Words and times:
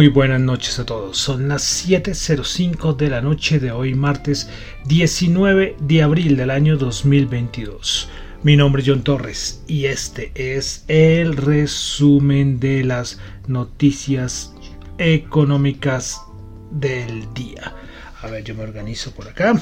Muy 0.00 0.08
buenas 0.08 0.40
noches 0.40 0.78
a 0.78 0.86
todos. 0.86 1.18
Son 1.18 1.46
las 1.46 1.86
7.05 1.86 2.96
de 2.96 3.10
la 3.10 3.20
noche 3.20 3.58
de 3.60 3.70
hoy, 3.70 3.92
martes 3.92 4.48
19 4.86 5.76
de 5.78 6.02
abril 6.02 6.38
del 6.38 6.50
año 6.50 6.78
2022. 6.78 8.08
Mi 8.42 8.56
nombre 8.56 8.80
es 8.80 8.88
John 8.88 9.02
Torres 9.02 9.62
y 9.68 9.84
este 9.84 10.32
es 10.34 10.86
el 10.88 11.36
resumen 11.36 12.58
de 12.60 12.82
las 12.82 13.20
noticias 13.46 14.54
económicas 14.96 16.22
del 16.70 17.30
día. 17.34 17.74
A 18.22 18.28
ver, 18.28 18.42
yo 18.42 18.54
me 18.54 18.62
organizo 18.62 19.10
por 19.10 19.28
acá. 19.28 19.60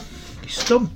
Listo. 0.48 0.91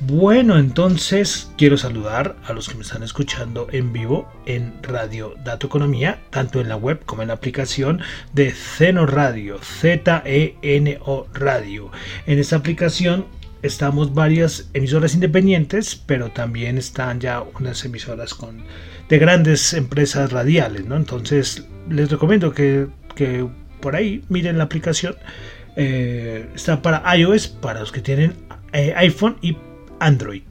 Bueno, 0.00 0.58
entonces 0.58 1.52
quiero 1.56 1.76
saludar 1.76 2.34
a 2.44 2.52
los 2.52 2.68
que 2.68 2.74
me 2.74 2.82
están 2.82 3.04
escuchando 3.04 3.68
en 3.70 3.92
vivo 3.92 4.28
en 4.46 4.82
Radio 4.82 5.36
Dato 5.44 5.68
Economía, 5.68 6.18
tanto 6.30 6.60
en 6.60 6.68
la 6.68 6.74
web 6.74 7.00
como 7.06 7.22
en 7.22 7.28
la 7.28 7.34
aplicación 7.34 8.00
de 8.32 8.50
Zeno 8.50 9.06
Radio, 9.06 9.60
Z-E-N-O 9.62 11.28
Radio. 11.32 11.92
En 12.26 12.40
esta 12.40 12.56
aplicación 12.56 13.26
estamos 13.62 14.12
varias 14.12 14.68
emisoras 14.74 15.14
independientes, 15.14 15.94
pero 15.94 16.32
también 16.32 16.76
están 16.76 17.20
ya 17.20 17.42
unas 17.60 17.84
emisoras 17.84 18.34
con, 18.34 18.64
de 19.08 19.18
grandes 19.18 19.72
empresas 19.72 20.32
radiales, 20.32 20.84
¿no? 20.86 20.96
Entonces 20.96 21.64
les 21.88 22.10
recomiendo 22.10 22.52
que, 22.52 22.88
que 23.14 23.46
por 23.80 23.94
ahí 23.94 24.24
miren 24.28 24.58
la 24.58 24.64
aplicación. 24.64 25.14
Eh, 25.76 26.48
está 26.56 26.82
para 26.82 27.16
iOS, 27.16 27.46
para 27.46 27.78
los 27.78 27.92
que 27.92 28.00
tienen 28.00 28.49
eh, 28.72 28.92
iPhone 28.96 29.36
y 29.42 29.56
Android. 29.98 30.42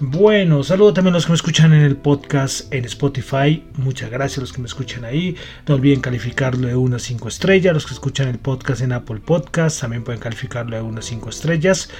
Bueno, 0.00 0.64
saludo 0.64 0.92
también 0.92 1.14
a 1.14 1.18
los 1.18 1.26
que 1.26 1.32
me 1.32 1.36
escuchan 1.36 1.72
en 1.72 1.82
el 1.82 1.96
podcast 1.96 2.72
en 2.74 2.84
Spotify. 2.84 3.62
Muchas 3.76 4.10
gracias 4.10 4.38
a 4.38 4.40
los 4.40 4.52
que 4.52 4.60
me 4.60 4.66
escuchan 4.66 5.04
ahí. 5.04 5.36
No 5.68 5.76
olviden 5.76 6.00
calificarlo 6.00 6.66
de 6.66 6.74
unas 6.74 7.02
5 7.02 7.28
estrellas. 7.28 7.72
Los 7.72 7.86
que 7.86 7.94
escuchan 7.94 8.26
el 8.26 8.38
podcast 8.38 8.82
en 8.82 8.92
Apple 8.92 9.20
Podcast 9.24 9.80
también 9.80 10.02
pueden 10.02 10.20
calificarlo 10.20 10.74
de 10.74 10.82
unas 10.82 11.04
5 11.04 11.28
estrellas. 11.30 11.90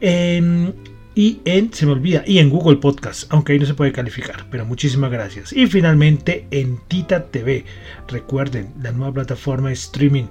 Em, 0.00 0.72
y 1.14 1.42
en, 1.44 1.72
se 1.74 1.84
me 1.84 1.92
olvida, 1.92 2.24
y 2.26 2.38
en 2.38 2.48
Google 2.48 2.76
Podcast, 2.76 3.24
aunque 3.30 3.52
ahí 3.52 3.58
no 3.58 3.66
se 3.66 3.74
puede 3.74 3.92
calificar, 3.92 4.46
pero 4.50 4.64
muchísimas 4.64 5.10
gracias. 5.10 5.52
Y 5.52 5.66
finalmente 5.66 6.46
en 6.50 6.78
Tita 6.88 7.26
TV, 7.26 7.66
recuerden, 8.08 8.72
la 8.80 8.92
nueva 8.92 9.12
plataforma 9.12 9.68
de 9.68 9.74
streaming. 9.74 10.24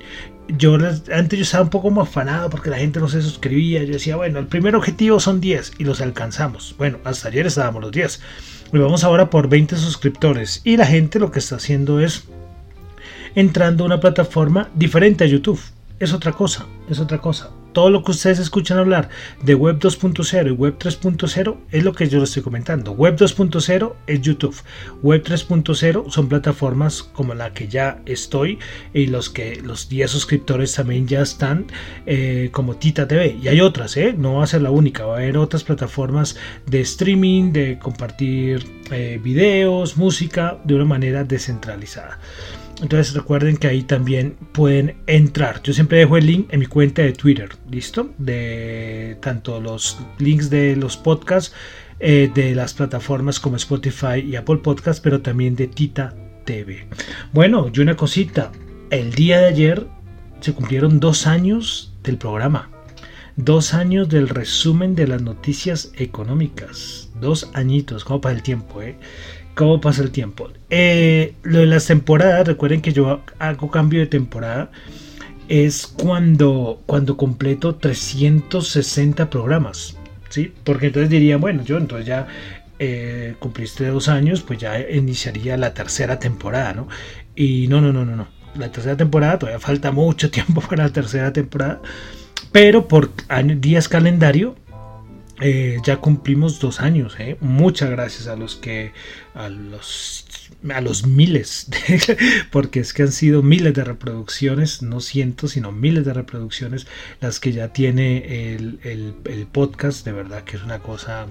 Yo 0.58 0.76
antes 0.76 1.38
yo 1.38 1.44
estaba 1.44 1.64
un 1.64 1.70
poco 1.70 1.90
más 1.92 2.08
afanado 2.08 2.50
porque 2.50 2.70
la 2.70 2.78
gente 2.78 3.00
no 3.00 3.08
se 3.08 3.22
suscribía. 3.22 3.84
Yo 3.84 3.94
decía, 3.94 4.16
bueno, 4.16 4.40
el 4.40 4.48
primer 4.48 4.76
objetivo 4.76 5.20
son 5.20 5.40
10 5.42 5.74
y 5.78 5.84
los 5.84 6.02
alcanzamos. 6.02 6.76
Bueno, 6.78 7.00
hasta 7.04 7.30
ayer 7.30 7.48
estábamos 7.48 7.82
los 7.82 7.92
10. 7.92 8.22
Y 8.74 8.78
vamos 8.78 9.04
ahora 9.04 9.30
por 9.30 9.50
20 9.50 9.76
suscriptores. 9.78 10.62
Y 10.64 10.78
la 10.78 10.86
gente 10.86 11.20
lo 11.20 11.32
que 11.32 11.40
está 11.40 11.56
haciendo 11.56 12.00
es 12.00 12.26
entrando 13.36 13.84
a 13.84 13.88
una 13.88 14.00
plataforma 14.00 14.70
diferente 14.76 15.24
a 15.24 15.28
YouTube. 15.28 15.60
Es 16.00 16.14
otra 16.14 16.32
cosa, 16.32 16.66
es 16.90 17.00
otra 17.00 17.20
cosa 17.20 17.52
todo 17.74 17.90
lo 17.90 18.04
que 18.04 18.12
ustedes 18.12 18.40
escuchan 18.40 18.78
hablar 18.78 19.10
de 19.44 19.56
Web 19.56 19.80
2.0 19.80 20.48
y 20.48 20.52
Web 20.52 20.78
3.0 20.78 21.58
es 21.72 21.84
lo 21.84 21.94
que 21.94 22.10
yo 22.10 22.20
les 22.20 22.30
estoy 22.30 22.44
comentando. 22.44 22.92
Web 22.92 23.18
2.0 23.18 23.94
es 24.08 24.22
YouTube. 24.22 24.56
Web 25.02 25.24
3.0 25.24 26.10
son 26.10 26.30
plataformas 26.30 27.04
como 27.04 27.34
la 27.34 27.54
que 27.54 27.68
ya 27.68 28.02
estoy 28.06 28.60
y 28.94 29.08
los 29.08 29.30
que 29.30 29.58
los 29.58 29.90
10 29.90 30.12
suscriptores 30.12 30.74
también 30.74 31.08
ya 31.08 31.22
están 31.22 31.66
eh, 32.06 32.50
como 32.52 32.76
Tita 32.76 33.08
TV. 33.08 33.38
Y 33.42 33.48
hay 33.48 33.62
otras, 33.62 33.98
¿eh? 33.98 34.14
no 34.18 34.36
va 34.36 34.44
a 34.44 34.48
ser 34.48 34.62
la 34.62 34.72
única. 34.72 35.06
Va 35.06 35.16
a 35.16 35.18
haber 35.18 35.38
otras 35.38 35.64
plataformas 35.64 36.38
de 36.66 36.82
streaming, 36.82 37.52
de 37.52 37.80
compartir 37.80 38.66
eh, 38.92 39.20
videos, 39.24 39.98
música 39.98 40.58
de 40.64 40.76
una 40.76 40.86
manera 40.86 41.24
descentralizada. 41.24 42.20
Entonces 42.82 43.14
recuerden 43.14 43.58
que 43.58 43.68
ahí 43.68 43.84
también 43.84 44.36
pueden 44.52 44.98
entrar. 45.06 45.62
Yo 45.62 45.74
siempre 45.74 46.00
dejo 46.00 46.18
el 46.18 46.26
link 46.26 46.48
en 46.52 46.60
mi 46.60 46.66
cuenta 46.66 47.04
de 47.04 47.14
Twitter, 47.14 47.50
¿listo? 47.70 48.10
De 48.18 49.18
tanto 49.22 49.62
los 49.62 50.00
links 50.18 50.50
de 50.50 50.76
los 50.76 50.98
podcasts 50.98 51.54
eh, 52.00 52.32
de 52.34 52.56
las 52.56 52.74
plataformas 52.74 53.40
como 53.40 53.58
Spotify 53.58 54.20
y 54.26 54.36
Apple 54.36 54.58
Podcasts, 54.58 55.00
pero 55.00 55.22
también 55.22 55.56
de 55.56 55.68
Tita 55.68 56.16
TV. 56.46 56.88
Bueno, 57.32 57.72
y 57.72 57.80
una 57.80 57.96
cosita. 57.96 58.52
El 58.90 59.14
día 59.14 59.40
de 59.40 59.46
ayer 59.46 59.88
se 60.40 60.54
cumplieron 60.54 61.00
dos 61.00 61.28
años 61.28 61.94
del 62.04 62.18
programa. 62.18 62.72
Dos 63.36 63.76
años 63.76 64.10
del 64.10 64.28
resumen 64.28 64.96
de 64.96 65.08
las 65.08 65.22
noticias 65.22 65.92
económicas. 65.96 67.10
Dos 67.22 67.52
añitos, 67.54 68.04
como 68.04 68.20
para 68.20 68.36
el 68.36 68.42
tiempo, 68.42 68.82
¿eh? 68.82 68.98
Cómo 69.62 69.80
pasa 69.80 70.02
el 70.02 70.10
tiempo. 70.10 70.50
Eh, 70.72 71.36
lo 71.44 71.60
de 71.60 71.68
las 71.68 71.86
temporadas, 71.86 72.48
recuerden 72.48 72.82
que 72.82 72.94
yo 72.94 73.22
hago 73.38 73.70
cambio 73.70 74.00
de 74.00 74.08
temporada, 74.08 74.72
es 75.50 75.86
cuando, 75.86 76.82
cuando 76.88 77.16
completo 77.16 77.76
360 77.76 79.30
programas. 79.30 79.98
¿sí? 80.30 80.52
Porque 80.64 80.88
entonces 80.88 81.12
diría, 81.12 81.38
bueno, 81.38 81.64
yo 81.64 81.78
entonces 81.78 82.08
ya 82.08 82.26
eh, 82.80 83.36
cumpliste 83.38 83.86
dos 83.86 84.08
años, 84.10 84.42
pues 84.42 84.58
ya 84.58 84.80
iniciaría 84.80 85.58
la 85.58 85.76
tercera 85.76 86.18
temporada, 86.18 86.74
¿no? 86.74 86.88
Y 87.36 87.68
no, 87.68 87.82
no, 87.82 87.94
no, 87.94 88.04
no, 88.04 88.16
no. 88.16 88.28
La 88.56 88.72
tercera 88.72 88.98
temporada, 88.98 89.38
todavía 89.38 89.60
falta 89.60 89.92
mucho 89.92 90.32
tiempo 90.32 90.62
para 90.62 90.86
la 90.86 90.90
tercera 90.90 91.32
temporada. 91.32 91.84
Pero 92.52 92.88
por 92.88 93.12
días 93.60 93.88
calendario, 93.88 94.56
eh, 95.42 95.80
ya 95.84 95.98
cumplimos 95.98 96.60
dos 96.60 96.82
años. 96.82 97.16
¿eh? 97.20 97.36
Muchas 97.42 97.90
gracias 97.90 98.28
a 98.28 98.36
los 98.36 98.56
que, 98.56 98.94
a 99.34 99.50
los, 99.50 100.26
a 100.72 100.82
los 100.82 101.08
miles, 101.08 101.68
porque 102.52 102.80
es 102.80 102.94
que 102.94 103.04
han 103.04 103.12
sido 103.12 103.42
miles 103.42 103.74
de 103.74 103.84
reproducciones, 103.84 104.84
no 104.84 105.02
cientos, 105.02 105.52
sino 105.52 105.72
miles 105.72 106.06
de 106.06 106.14
reproducciones 106.14 106.86
las 107.20 107.40
que 107.40 107.52
ya 107.52 107.70
tiene 107.74 108.54
el, 108.54 108.80
el, 108.84 109.48
podcast. 109.52 110.06
De 110.06 110.12
verdad 110.12 110.44
que 110.44 110.58
es 110.58 110.64
una 110.64 110.80
cosa 110.80 111.26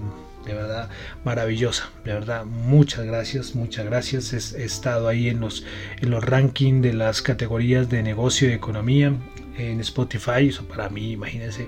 de 0.45 0.53
verdad 0.53 0.89
maravillosa. 1.23 1.89
De 2.03 2.13
verdad, 2.13 2.43
muchas 2.43 3.05
gracias, 3.05 3.55
muchas 3.55 3.85
gracias. 3.85 4.53
He, 4.53 4.63
estado 4.65 5.07
ahí 5.07 5.29
en 5.29 5.39
los, 5.39 5.65
en 6.01 6.09
los 6.09 6.23
rankings 6.23 6.81
de 6.81 6.93
las 6.93 7.21
categorías 7.21 7.89
de 7.89 8.03
negocio 8.03 8.49
y 8.49 8.53
economía 8.53 9.13
en 9.57 9.79
Spotify. 9.79 10.47
Eso 10.47 10.65
para 10.65 10.89
mí, 10.89 11.11
imagínense, 11.11 11.67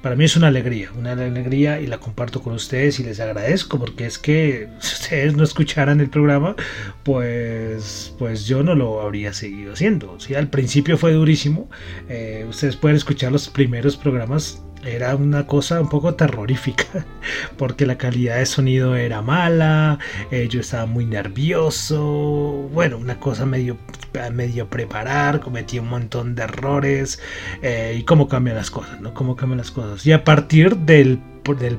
para 0.00 0.16
mí 0.16 0.24
es 0.24 0.36
una 0.36 0.48
alegría, 0.48 0.90
una 0.96 1.12
alegría 1.12 1.80
y 1.80 1.86
la 1.86 1.98
comparto 1.98 2.42
con 2.42 2.54
ustedes 2.54 3.00
y 3.00 3.04
les 3.04 3.20
agradezco 3.20 3.78
porque 3.78 4.06
es 4.06 4.18
que 4.18 4.68
si 4.80 4.94
ustedes 4.94 5.36
no 5.36 5.44
escucharan 5.44 6.00
el 6.00 6.10
programa, 6.10 6.56
pues, 7.02 8.14
pues 8.18 8.46
yo 8.46 8.62
no 8.62 8.74
lo 8.74 9.00
habría 9.00 9.32
seguido 9.32 9.72
haciendo. 9.72 10.18
¿sí? 10.20 10.34
Al 10.34 10.48
principio 10.48 10.98
fue 10.98 11.12
durísimo. 11.12 11.68
Eh, 12.08 12.46
ustedes 12.48 12.76
pueden 12.76 12.96
escuchar 12.96 13.32
los 13.32 13.48
primeros 13.48 13.96
programas 13.96 14.62
era 14.84 15.14
una 15.16 15.46
cosa 15.46 15.80
un 15.80 15.88
poco 15.88 16.14
terrorífica 16.14 17.06
porque 17.56 17.86
la 17.86 17.98
calidad 17.98 18.36
de 18.36 18.46
sonido 18.46 18.96
era 18.96 19.22
mala, 19.22 19.98
eh, 20.30 20.48
yo 20.48 20.60
estaba 20.60 20.86
muy 20.86 21.04
nervioso, 21.04 22.68
bueno, 22.72 22.98
una 22.98 23.18
cosa 23.18 23.46
medio, 23.46 23.76
medio 24.32 24.68
preparar, 24.68 25.40
cometí 25.40 25.78
un 25.78 25.88
montón 25.88 26.34
de 26.34 26.42
errores 26.44 27.20
eh, 27.62 27.96
y 27.98 28.02
cómo 28.04 28.28
cambian 28.28 28.56
las 28.56 28.70
cosas, 28.70 29.00
¿no? 29.00 29.14
Cómo 29.14 29.36
cambian 29.36 29.58
las 29.58 29.70
cosas. 29.70 30.04
Y 30.06 30.12
a 30.12 30.24
partir 30.24 30.76
del 30.76 31.20
del, 31.58 31.78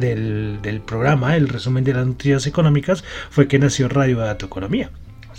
del, 0.00 0.62
del 0.62 0.80
programa, 0.80 1.36
el 1.36 1.48
resumen 1.48 1.84
de 1.84 1.92
las 1.92 2.06
noticias 2.06 2.46
económicas, 2.46 3.04
fue 3.30 3.46
que 3.46 3.58
nació 3.58 3.88
Radio 3.88 4.18
Dato 4.18 4.46
Economía. 4.46 4.90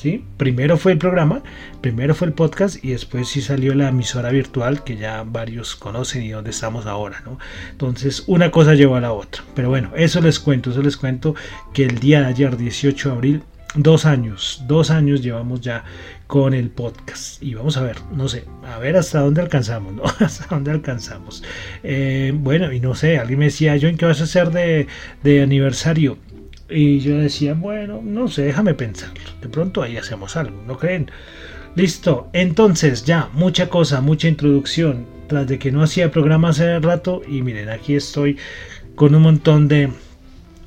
¿Sí? 0.03 0.21
Primero 0.35 0.77
fue 0.77 0.91
el 0.91 0.97
programa, 0.97 1.41
primero 1.79 2.13
fue 2.13 2.27
el 2.27 2.33
podcast 2.33 2.83
y 2.83 2.89
después 2.89 3.29
sí 3.29 3.41
salió 3.41 3.73
la 3.73 3.87
emisora 3.87 4.31
virtual 4.31 4.83
que 4.83 4.97
ya 4.97 5.23
varios 5.23 5.77
conocen 5.77 6.23
y 6.23 6.29
donde 6.29 6.49
estamos 6.49 6.85
ahora, 6.87 7.21
¿no? 7.23 7.39
Entonces 7.71 8.25
una 8.27 8.51
cosa 8.51 8.73
llevó 8.73 8.97
a 8.97 9.01
la 9.01 9.13
otra. 9.13 9.43
Pero 9.55 9.69
bueno, 9.69 9.91
eso 9.95 10.19
les 10.19 10.41
cuento, 10.41 10.71
eso 10.71 10.81
les 10.81 10.97
cuento 10.97 11.35
que 11.73 11.85
el 11.85 11.99
día 11.99 12.19
de 12.19 12.25
ayer, 12.25 12.57
18 12.57 13.09
de 13.09 13.15
abril, 13.15 13.43
dos 13.75 14.05
años, 14.05 14.61
dos 14.67 14.91
años 14.91 15.21
llevamos 15.21 15.61
ya 15.61 15.85
con 16.27 16.53
el 16.53 16.69
podcast 16.69 17.41
y 17.41 17.53
vamos 17.53 17.77
a 17.77 17.83
ver, 17.83 17.95
no 18.13 18.27
sé, 18.27 18.43
a 18.69 18.79
ver 18.79 18.97
hasta 18.97 19.21
dónde 19.21 19.41
alcanzamos, 19.41 19.93
¿no? 19.93 20.03
Hasta 20.19 20.47
dónde 20.53 20.71
alcanzamos. 20.71 21.45
Eh, 21.81 22.33
bueno, 22.35 22.73
y 22.73 22.81
no 22.81 22.93
sé, 22.93 23.19
alguien 23.19 23.39
me 23.39 23.45
decía, 23.45 23.77
John, 23.81 23.95
¿qué 23.95 24.05
vas 24.05 24.19
a 24.19 24.25
hacer 24.25 24.51
de, 24.51 24.87
de 25.23 25.41
aniversario? 25.41 26.17
Y 26.73 26.99
yo 26.99 27.17
decía, 27.17 27.53
bueno, 27.53 28.01
no 28.03 28.27
sé, 28.27 28.43
déjame 28.43 28.73
pensarlo. 28.73 29.23
De 29.41 29.49
pronto 29.49 29.83
ahí 29.83 29.97
hacemos 29.97 30.35
algo, 30.35 30.63
¿no 30.65 30.77
creen? 30.77 31.11
Listo, 31.75 32.29
entonces 32.33 33.03
ya, 33.05 33.29
mucha 33.33 33.69
cosa, 33.69 34.01
mucha 34.01 34.27
introducción. 34.27 35.05
Tras 35.27 35.47
de 35.47 35.59
que 35.59 35.71
no 35.71 35.83
hacía 35.83 36.11
programa 36.11 36.49
hace 36.49 36.79
rato, 36.79 37.21
y 37.27 37.41
miren, 37.41 37.69
aquí 37.69 37.95
estoy 37.95 38.37
con 38.95 39.15
un 39.15 39.21
montón 39.21 39.67
de, 39.67 39.89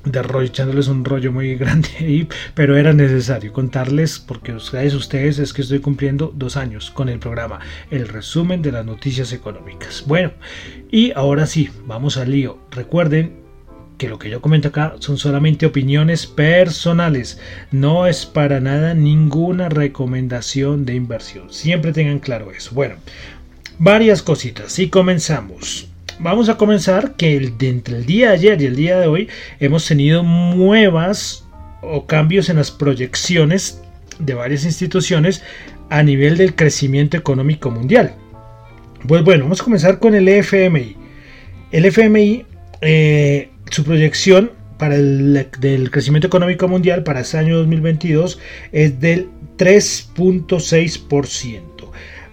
de 0.03 0.23
rollo, 0.23 0.47
echándoles 0.47 0.87
un 0.87 1.05
rollo 1.05 1.31
muy 1.31 1.55
grande 1.57 1.89
ahí, 1.99 2.27
pero 2.53 2.77
era 2.77 2.93
necesario 2.93 3.53
contarles, 3.53 4.19
porque 4.19 4.53
ustedes, 4.53 4.93
ustedes 4.93 5.39
es 5.39 5.53
que 5.53 5.61
estoy 5.61 5.79
cumpliendo 5.79 6.33
dos 6.35 6.57
años 6.57 6.89
con 6.91 7.09
el 7.09 7.19
programa, 7.19 7.59
el 7.91 8.07
resumen 8.07 8.61
de 8.61 8.71
las 8.71 8.85
noticias 8.85 9.31
económicas. 9.33 10.03
Bueno, 10.07 10.31
y 10.91 11.11
ahora 11.11 11.45
sí, 11.45 11.69
vamos 11.85 12.17
al 12.17 12.31
lío. 12.31 12.59
Recuerden 12.71 13.46
que 13.97 14.09
lo 14.09 14.19
que 14.19 14.29
yo 14.29 14.41
comento 14.41 14.69
acá 14.69 14.95
son 14.99 15.17
solamente 15.17 15.65
opiniones 15.65 16.27
personales, 16.27 17.39
no 17.71 18.07
es 18.07 18.25
para 18.25 18.59
nada 18.59 18.93
ninguna 18.93 19.69
recomendación 19.69 20.85
de 20.85 20.95
inversión. 20.95 21.51
Siempre 21.51 21.93
tengan 21.93 22.19
claro 22.19 22.51
eso. 22.51 22.73
Bueno, 22.73 22.95
varias 23.79 24.21
cositas 24.21 24.77
y 24.79 24.89
comenzamos. 24.89 25.89
Vamos 26.19 26.49
a 26.49 26.57
comenzar 26.57 27.15
que 27.15 27.53
entre 27.59 27.97
el 27.97 28.05
día 28.05 28.29
de 28.29 28.33
ayer 28.33 28.61
y 28.61 28.65
el 28.65 28.75
día 28.75 28.99
de 28.99 29.07
hoy 29.07 29.29
hemos 29.59 29.85
tenido 29.85 30.23
nuevas 30.23 31.45
o 31.81 32.05
cambios 32.05 32.49
en 32.49 32.57
las 32.57 32.71
proyecciones 32.71 33.81
de 34.19 34.33
varias 34.33 34.65
instituciones 34.65 35.43
a 35.89 36.03
nivel 36.03 36.37
del 36.37 36.55
crecimiento 36.55 37.17
económico 37.17 37.69
mundial. 37.69 38.15
Pues 39.07 39.23
bueno, 39.23 39.43
vamos 39.43 39.61
a 39.61 39.63
comenzar 39.63 39.99
con 39.99 40.15
el 40.15 40.27
FMI. 40.27 40.95
El 41.71 41.85
FMI 41.85 42.45
eh, 42.81 43.51
su 43.69 43.83
proyección 43.83 44.51
para 44.77 44.95
el 44.95 45.47
del 45.59 45.91
crecimiento 45.91 46.27
económico 46.27 46.67
mundial 46.67 47.03
para 47.03 47.21
este 47.21 47.37
año 47.37 47.57
2022 47.57 48.39
es 48.71 48.99
del 48.99 49.29
3.6%. 49.57 51.61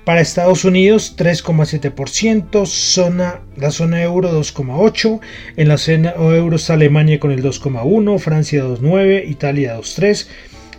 Para 0.04 0.20
Estados 0.20 0.66
Unidos 0.66 1.16
3,7%, 1.16 2.66
zona, 2.66 3.40
la 3.56 3.70
zona 3.70 4.02
euro 4.02 4.38
2,8%, 4.38 5.20
en 5.56 5.68
la 5.68 5.78
zona 5.78 6.12
euro 6.18 6.56
está 6.56 6.74
Alemania 6.74 7.18
con 7.18 7.32
el 7.32 7.42
2,1%, 7.42 8.18
Francia 8.18 8.62
2,9%, 8.62 9.26
Italia 9.26 9.78
2,3%, 9.78 10.26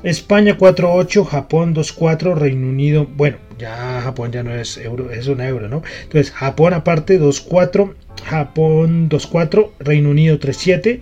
España 0.06 0.56
4,8%, 0.56 1.26
Japón 1.26 1.74
2,4%, 1.74 2.36
Reino 2.36 2.68
Unido, 2.70 3.08
bueno, 3.18 3.38
ya 3.58 4.02
Japón 4.02 4.32
ya 4.32 4.44
no 4.44 4.54
es 4.54 4.78
euro, 4.78 5.10
es 5.10 5.28
una 5.28 5.48
euro, 5.48 5.68
¿no? 5.68 5.82
Entonces 6.04 6.32
Japón 6.32 6.74
aparte 6.74 7.20
2,4%, 7.20 7.96
Japón 8.24 9.10
2.4, 9.10 9.72
Reino 9.80 10.12
Unido 10.12 10.40
3.7, 10.40 11.00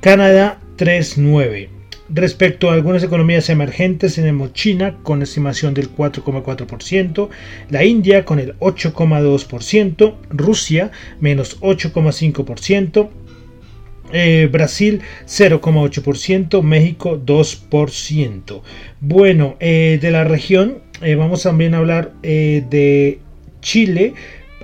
Canadá 0.00 0.58
3.9. 0.78 1.68
Respecto 2.12 2.70
a 2.70 2.72
algunas 2.72 3.04
economías 3.04 3.50
emergentes, 3.50 4.16
tenemos 4.16 4.52
China 4.52 4.96
con 5.04 5.22
estimación 5.22 5.74
del 5.74 5.94
4,4%, 5.94 7.28
la 7.68 7.84
India 7.84 8.24
con 8.24 8.40
el 8.40 8.58
8,2%, 8.58 10.14
Rusia 10.30 10.90
menos 11.20 11.60
8,5%, 11.60 13.10
eh, 14.12 14.48
Brasil 14.50 15.00
0,8%, 15.26 16.62
México 16.62 17.20
2%. 17.24 18.62
Bueno, 19.00 19.56
eh, 19.60 19.98
de 20.00 20.10
la 20.10 20.24
región 20.24 20.78
eh, 21.02 21.14
vamos 21.14 21.42
también 21.42 21.74
a 21.74 21.78
hablar 21.78 22.12
de 22.22 23.18
Chile 23.60 24.14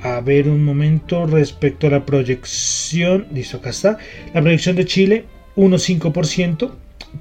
a 0.03 0.21
ver 0.21 0.49
un 0.49 0.65
momento 0.65 1.27
respecto 1.27 1.87
a 1.87 1.91
la 1.91 2.05
proyección. 2.05 3.27
Listo, 3.33 3.59
acá 3.59 3.71
está. 3.71 3.99
La 4.35 4.43
proyección 4.43 4.77
de 4.77 4.85
Chile, 4.85 5.25
1,5%. 5.57 6.73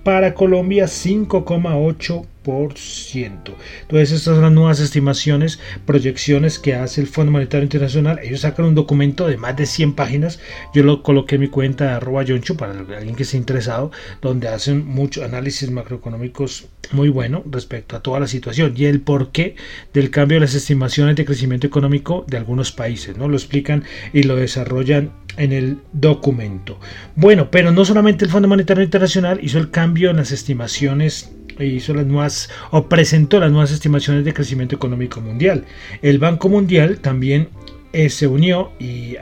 Para 0.03 0.33
Colombia, 0.33 0.85
5,8%. 0.85 2.25
Entonces, 2.45 4.11
estas 4.11 4.35
son 4.35 4.41
las 4.41 4.51
nuevas 4.51 4.79
estimaciones, 4.79 5.59
proyecciones 5.85 6.59
que 6.59 6.75
hace 6.75 7.01
el 7.01 7.07
Fondo 7.07 7.31
Monetario 7.31 7.63
Internacional. 7.63 8.19
Ellos 8.21 8.41
sacan 8.41 8.65
un 8.65 8.75
documento 8.75 9.27
de 9.27 9.37
más 9.37 9.55
de 9.55 9.65
100 9.65 9.93
páginas. 9.93 10.39
Yo 10.73 10.83
lo 10.83 11.03
coloqué 11.03 11.35
en 11.35 11.41
mi 11.41 11.47
cuenta 11.47 11.85
de 11.85 11.91
arroba 11.91 12.23
yoncho 12.23 12.55
para 12.55 12.73
alguien 12.73 13.15
que 13.15 13.23
esté 13.23 13.37
interesado, 13.37 13.91
donde 14.21 14.47
hacen 14.47 14.85
muchos 14.85 15.23
análisis 15.23 15.69
macroeconómicos 15.71 16.67
muy 16.91 17.09
bueno 17.09 17.43
respecto 17.49 17.95
a 17.95 18.01
toda 18.01 18.19
la 18.19 18.27
situación 18.27 18.73
y 18.75 18.85
el 18.85 19.01
porqué 19.01 19.55
del 19.93 20.11
cambio 20.11 20.35
de 20.35 20.41
las 20.41 20.53
estimaciones 20.53 21.15
de 21.15 21.25
crecimiento 21.25 21.65
económico 21.67 22.25
de 22.27 22.37
algunos 22.37 22.71
países. 22.71 23.17
¿no? 23.17 23.27
Lo 23.27 23.37
explican 23.37 23.83
y 24.13 24.23
lo 24.23 24.35
desarrollan 24.35 25.11
en 25.37 25.51
el 25.51 25.77
documento. 25.91 26.79
Bueno, 27.15 27.49
pero 27.51 27.71
no 27.71 27.83
solamente 27.85 28.25
el 28.25 28.31
Fondo 28.31 28.47
Monetario 28.47 28.83
Internacional 28.83 29.39
hizo 29.41 29.57
el 29.57 29.71
cambio 29.71 30.11
en 30.11 30.17
las 30.17 30.31
estimaciones 30.31 31.31
hizo 31.59 31.93
las 31.93 32.05
nuevas 32.05 32.49
o 32.71 32.87
presentó 32.87 33.39
las 33.39 33.51
nuevas 33.51 33.71
estimaciones 33.71 34.25
de 34.25 34.33
crecimiento 34.33 34.75
económico 34.75 35.21
mundial. 35.21 35.65
El 36.01 36.19
Banco 36.19 36.49
Mundial 36.49 36.99
también 36.99 37.49
eh, 37.93 38.09
se 38.09 38.27
unió 38.27 38.71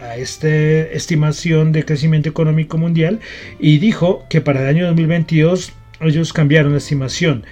a 0.02 0.18
esta 0.18 0.48
estimación 0.48 1.72
de 1.72 1.86
crecimiento 1.86 2.30
económico 2.30 2.78
mundial 2.78 3.20
y 3.60 3.78
dijo 3.78 4.26
que 4.30 4.42
para 4.42 4.62
el 4.62 4.68
año 4.68 4.88
2022 4.88 5.74
ellos 6.02 6.34
cambiaron 6.34 6.72
la 6.72 6.80
estimación 6.80 7.46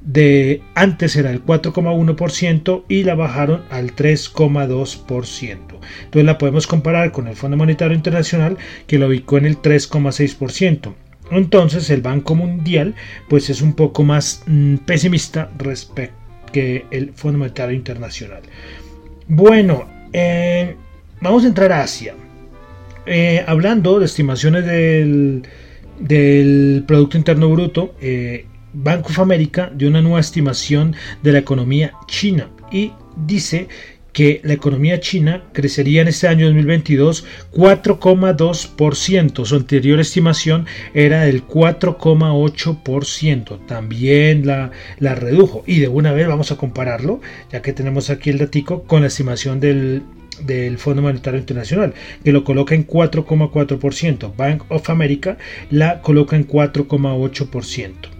de 0.00 0.62
antes 0.74 1.16
era 1.16 1.30
el 1.30 1.44
4,1% 1.44 2.84
y 2.88 3.04
la 3.04 3.14
bajaron 3.14 3.64
al 3.70 3.94
3,2%. 3.94 5.58
Entonces 6.04 6.24
la 6.24 6.38
podemos 6.38 6.66
comparar 6.66 7.12
con 7.12 7.26
el 7.26 7.36
Fondo 7.36 7.56
Monetario 7.56 7.96
Internacional 7.96 8.56
que 8.86 8.98
lo 8.98 9.08
ubicó 9.08 9.38
en 9.38 9.46
el 9.46 9.60
3,6%. 9.60 10.94
Entonces 11.30 11.90
el 11.90 12.02
Banco 12.02 12.34
Mundial 12.34 12.94
pues 13.28 13.50
es 13.50 13.60
un 13.62 13.74
poco 13.74 14.04
más 14.04 14.42
mm, 14.46 14.76
pesimista 14.78 15.50
respecto 15.58 16.16
que 16.52 16.86
el 16.90 17.12
Fondo 17.12 17.38
Monetario 17.38 17.76
Internacional. 17.76 18.42
Bueno, 19.26 19.86
vamos 21.20 21.44
a 21.44 21.46
entrar 21.46 21.72
a 21.72 21.82
Asia. 21.82 22.14
Eh, 23.06 23.44
hablando 23.46 23.98
de 23.98 24.06
estimaciones 24.06 24.66
del, 24.66 25.42
del 25.98 26.84
Producto 26.86 27.16
Interno 27.16 27.48
Bruto, 27.50 27.94
eh, 28.00 28.46
Banco 28.72 29.08
of 29.08 29.18
America 29.18 29.70
dio 29.74 29.88
una 29.88 30.02
nueva 30.02 30.20
estimación 30.20 30.94
de 31.22 31.32
la 31.32 31.38
economía 31.38 31.92
china 32.06 32.50
y 32.70 32.92
dice 33.16 33.68
que 34.12 34.40
la 34.44 34.52
economía 34.54 35.00
china 35.00 35.44
crecería 35.52 36.02
en 36.02 36.08
este 36.08 36.28
año 36.28 36.46
2022 36.46 37.24
4,2%. 37.52 39.44
Su 39.44 39.56
anterior 39.56 40.00
estimación 40.00 40.66
era 40.94 41.22
del 41.22 41.46
4,8%. 41.46 43.66
También 43.66 44.46
la, 44.46 44.70
la 44.98 45.14
redujo. 45.14 45.62
Y 45.66 45.80
de 45.80 45.88
una 45.88 46.12
vez 46.12 46.28
vamos 46.28 46.52
a 46.52 46.56
compararlo, 46.56 47.20
ya 47.52 47.62
que 47.62 47.72
tenemos 47.72 48.10
aquí 48.10 48.28
el 48.30 48.38
datico, 48.38 48.84
con 48.84 49.00
la 49.02 49.08
estimación 49.08 49.60
del, 49.60 50.02
del 50.44 50.78
Fondo 50.78 51.02
Monetario 51.02 51.38
Internacional, 51.38 51.94
que 52.24 52.32
lo 52.32 52.44
coloca 52.44 52.74
en 52.74 52.86
4,4%. 52.86 54.34
Bank 54.36 54.64
of 54.68 54.90
America 54.90 55.38
la 55.70 56.02
coloca 56.02 56.36
en 56.36 56.46
4,8%. 56.46 58.17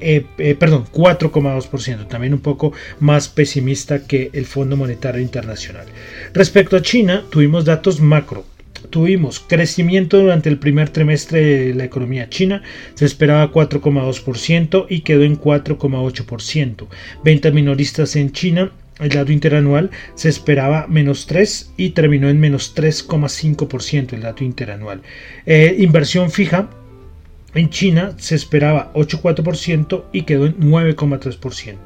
Eh, 0.00 0.24
eh, 0.38 0.54
perdón, 0.54 0.84
4,2%, 0.92 2.06
también 2.06 2.34
un 2.34 2.40
poco 2.40 2.72
más 3.00 3.28
pesimista 3.28 4.06
que 4.06 4.30
el 4.32 4.46
Fondo 4.46 4.76
Monetario 4.76 5.20
Internacional. 5.20 5.86
Respecto 6.34 6.76
a 6.76 6.82
China, 6.82 7.24
tuvimos 7.30 7.64
datos 7.64 8.00
macro. 8.00 8.44
Tuvimos 8.90 9.40
crecimiento 9.40 10.18
durante 10.18 10.48
el 10.48 10.58
primer 10.58 10.88
trimestre 10.90 11.40
de 11.40 11.74
la 11.74 11.84
economía 11.84 12.28
china, 12.28 12.62
se 12.94 13.04
esperaba 13.04 13.50
4,2% 13.52 14.86
y 14.88 15.00
quedó 15.00 15.24
en 15.24 15.38
4,8%. 15.38 16.86
Ventas 17.24 17.52
minoristas 17.52 18.14
en 18.14 18.30
China 18.30 18.72
el 19.00 19.10
dato 19.10 19.32
interanual 19.32 19.90
se 20.14 20.28
esperaba 20.28 20.86
menos 20.88 21.26
3 21.26 21.72
y 21.76 21.90
terminó 21.90 22.28
en 22.28 22.40
menos 22.40 22.74
3,5% 22.74 24.12
el 24.12 24.22
dato 24.22 24.44
interanual. 24.44 25.02
Eh, 25.46 25.76
inversión 25.78 26.30
fija 26.30 26.68
en 27.54 27.70
China 27.70 28.12
se 28.18 28.34
esperaba 28.34 28.92
8,4% 28.92 30.04
y 30.12 30.22
quedó 30.22 30.46
en 30.46 30.58
9,3%. 30.60 31.76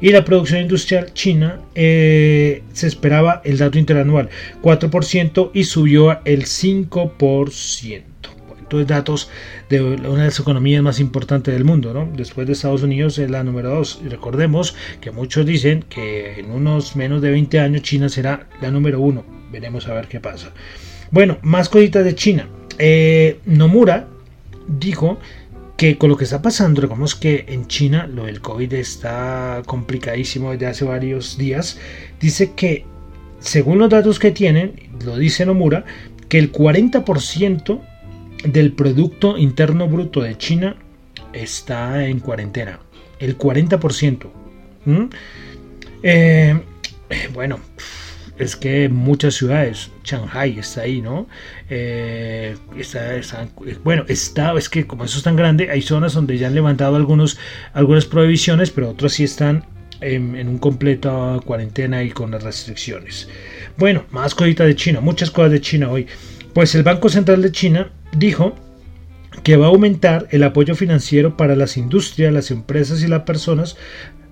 Y 0.00 0.10
la 0.10 0.24
producción 0.24 0.60
industrial 0.60 1.12
china 1.12 1.60
eh, 1.74 2.62
se 2.72 2.86
esperaba 2.86 3.42
el 3.44 3.58
dato 3.58 3.78
interanual 3.78 4.28
4% 4.62 5.50
y 5.52 5.64
subió 5.64 6.20
el 6.24 6.44
5%. 6.44 8.02
Bueno, 8.46 8.66
de 8.70 8.84
datos 8.84 9.28
de 9.68 9.82
una 9.82 10.20
de 10.20 10.24
las 10.26 10.38
economías 10.38 10.82
más 10.82 11.00
importantes 11.00 11.52
del 11.52 11.64
mundo, 11.64 11.92
¿no? 11.92 12.08
Después 12.14 12.46
de 12.46 12.52
Estados 12.52 12.84
Unidos 12.84 13.18
es 13.18 13.28
la 13.28 13.42
número 13.42 13.70
2. 13.70 14.02
Y 14.04 14.08
recordemos 14.08 14.76
que 15.00 15.10
muchos 15.10 15.44
dicen 15.44 15.84
que 15.88 16.38
en 16.38 16.52
unos 16.52 16.94
menos 16.94 17.22
de 17.22 17.32
20 17.32 17.58
años 17.58 17.82
China 17.82 18.08
será 18.08 18.46
la 18.60 18.70
número 18.70 19.00
1. 19.00 19.24
Veremos 19.50 19.88
a 19.88 19.94
ver 19.94 20.06
qué 20.06 20.20
pasa. 20.20 20.52
Bueno, 21.10 21.38
más 21.42 21.68
cositas 21.68 22.04
de 22.04 22.14
China. 22.14 22.48
Eh, 22.78 23.40
Nomura 23.46 24.06
dijo 24.68 25.18
que 25.76 25.96
con 25.96 26.10
lo 26.10 26.16
que 26.16 26.24
está 26.24 26.42
pasando, 26.42 26.80
recordemos 26.80 27.14
que 27.14 27.44
en 27.48 27.66
China 27.66 28.06
lo 28.06 28.26
del 28.26 28.40
COVID 28.40 28.72
está 28.74 29.62
complicadísimo 29.66 30.52
desde 30.52 30.66
hace 30.66 30.84
varios 30.84 31.38
días, 31.38 31.78
dice 32.20 32.52
que 32.54 32.84
según 33.40 33.78
los 33.78 33.88
datos 33.88 34.18
que 34.18 34.32
tienen, 34.32 34.74
lo 35.04 35.16
dice 35.16 35.46
Nomura, 35.46 35.84
que 36.28 36.38
el 36.38 36.52
40% 36.52 37.80
del 38.44 38.72
Producto 38.72 39.38
Interno 39.38 39.88
Bruto 39.88 40.20
de 40.20 40.36
China 40.36 40.76
está 41.32 42.06
en 42.06 42.20
cuarentena. 42.20 42.80
El 43.18 43.38
40%. 43.38 44.28
Eh, 46.02 46.60
bueno, 47.32 47.60
es 48.38 48.56
que 48.56 48.88
muchas 48.88 49.34
ciudades, 49.34 49.90
Shanghai 50.04 50.58
está 50.58 50.82
ahí, 50.82 51.02
¿no? 51.02 51.26
Eh, 51.68 52.56
bueno, 53.84 54.04
está, 54.08 54.56
es 54.56 54.68
que 54.68 54.86
como 54.86 55.04
eso 55.04 55.18
es 55.18 55.24
tan 55.24 55.36
grande, 55.36 55.70
hay 55.70 55.82
zonas 55.82 56.14
donde 56.14 56.38
ya 56.38 56.46
han 56.46 56.54
levantado 56.54 56.96
algunos, 56.96 57.38
algunas 57.72 58.06
prohibiciones, 58.06 58.70
pero 58.70 58.90
otras 58.90 59.12
sí 59.12 59.24
están 59.24 59.64
en, 60.00 60.48
un 60.48 60.58
completa 60.58 61.40
cuarentena 61.44 62.02
y 62.02 62.10
con 62.10 62.30
las 62.30 62.42
restricciones. 62.42 63.28
Bueno, 63.76 64.04
más 64.10 64.34
cositas 64.34 64.66
de 64.66 64.76
China, 64.76 65.00
muchas 65.00 65.30
cosas 65.30 65.52
de 65.52 65.60
China 65.60 65.90
hoy. 65.90 66.06
Pues 66.52 66.74
el 66.74 66.82
Banco 66.82 67.08
Central 67.08 67.42
de 67.42 67.52
China 67.52 67.90
dijo 68.16 68.56
que 69.42 69.56
va 69.56 69.66
a 69.66 69.70
aumentar 69.70 70.26
el 70.30 70.42
apoyo 70.42 70.74
financiero 70.74 71.36
para 71.36 71.54
las 71.54 71.76
industrias, 71.76 72.32
las 72.32 72.50
empresas 72.50 73.02
y 73.02 73.08
las 73.08 73.22
personas 73.22 73.76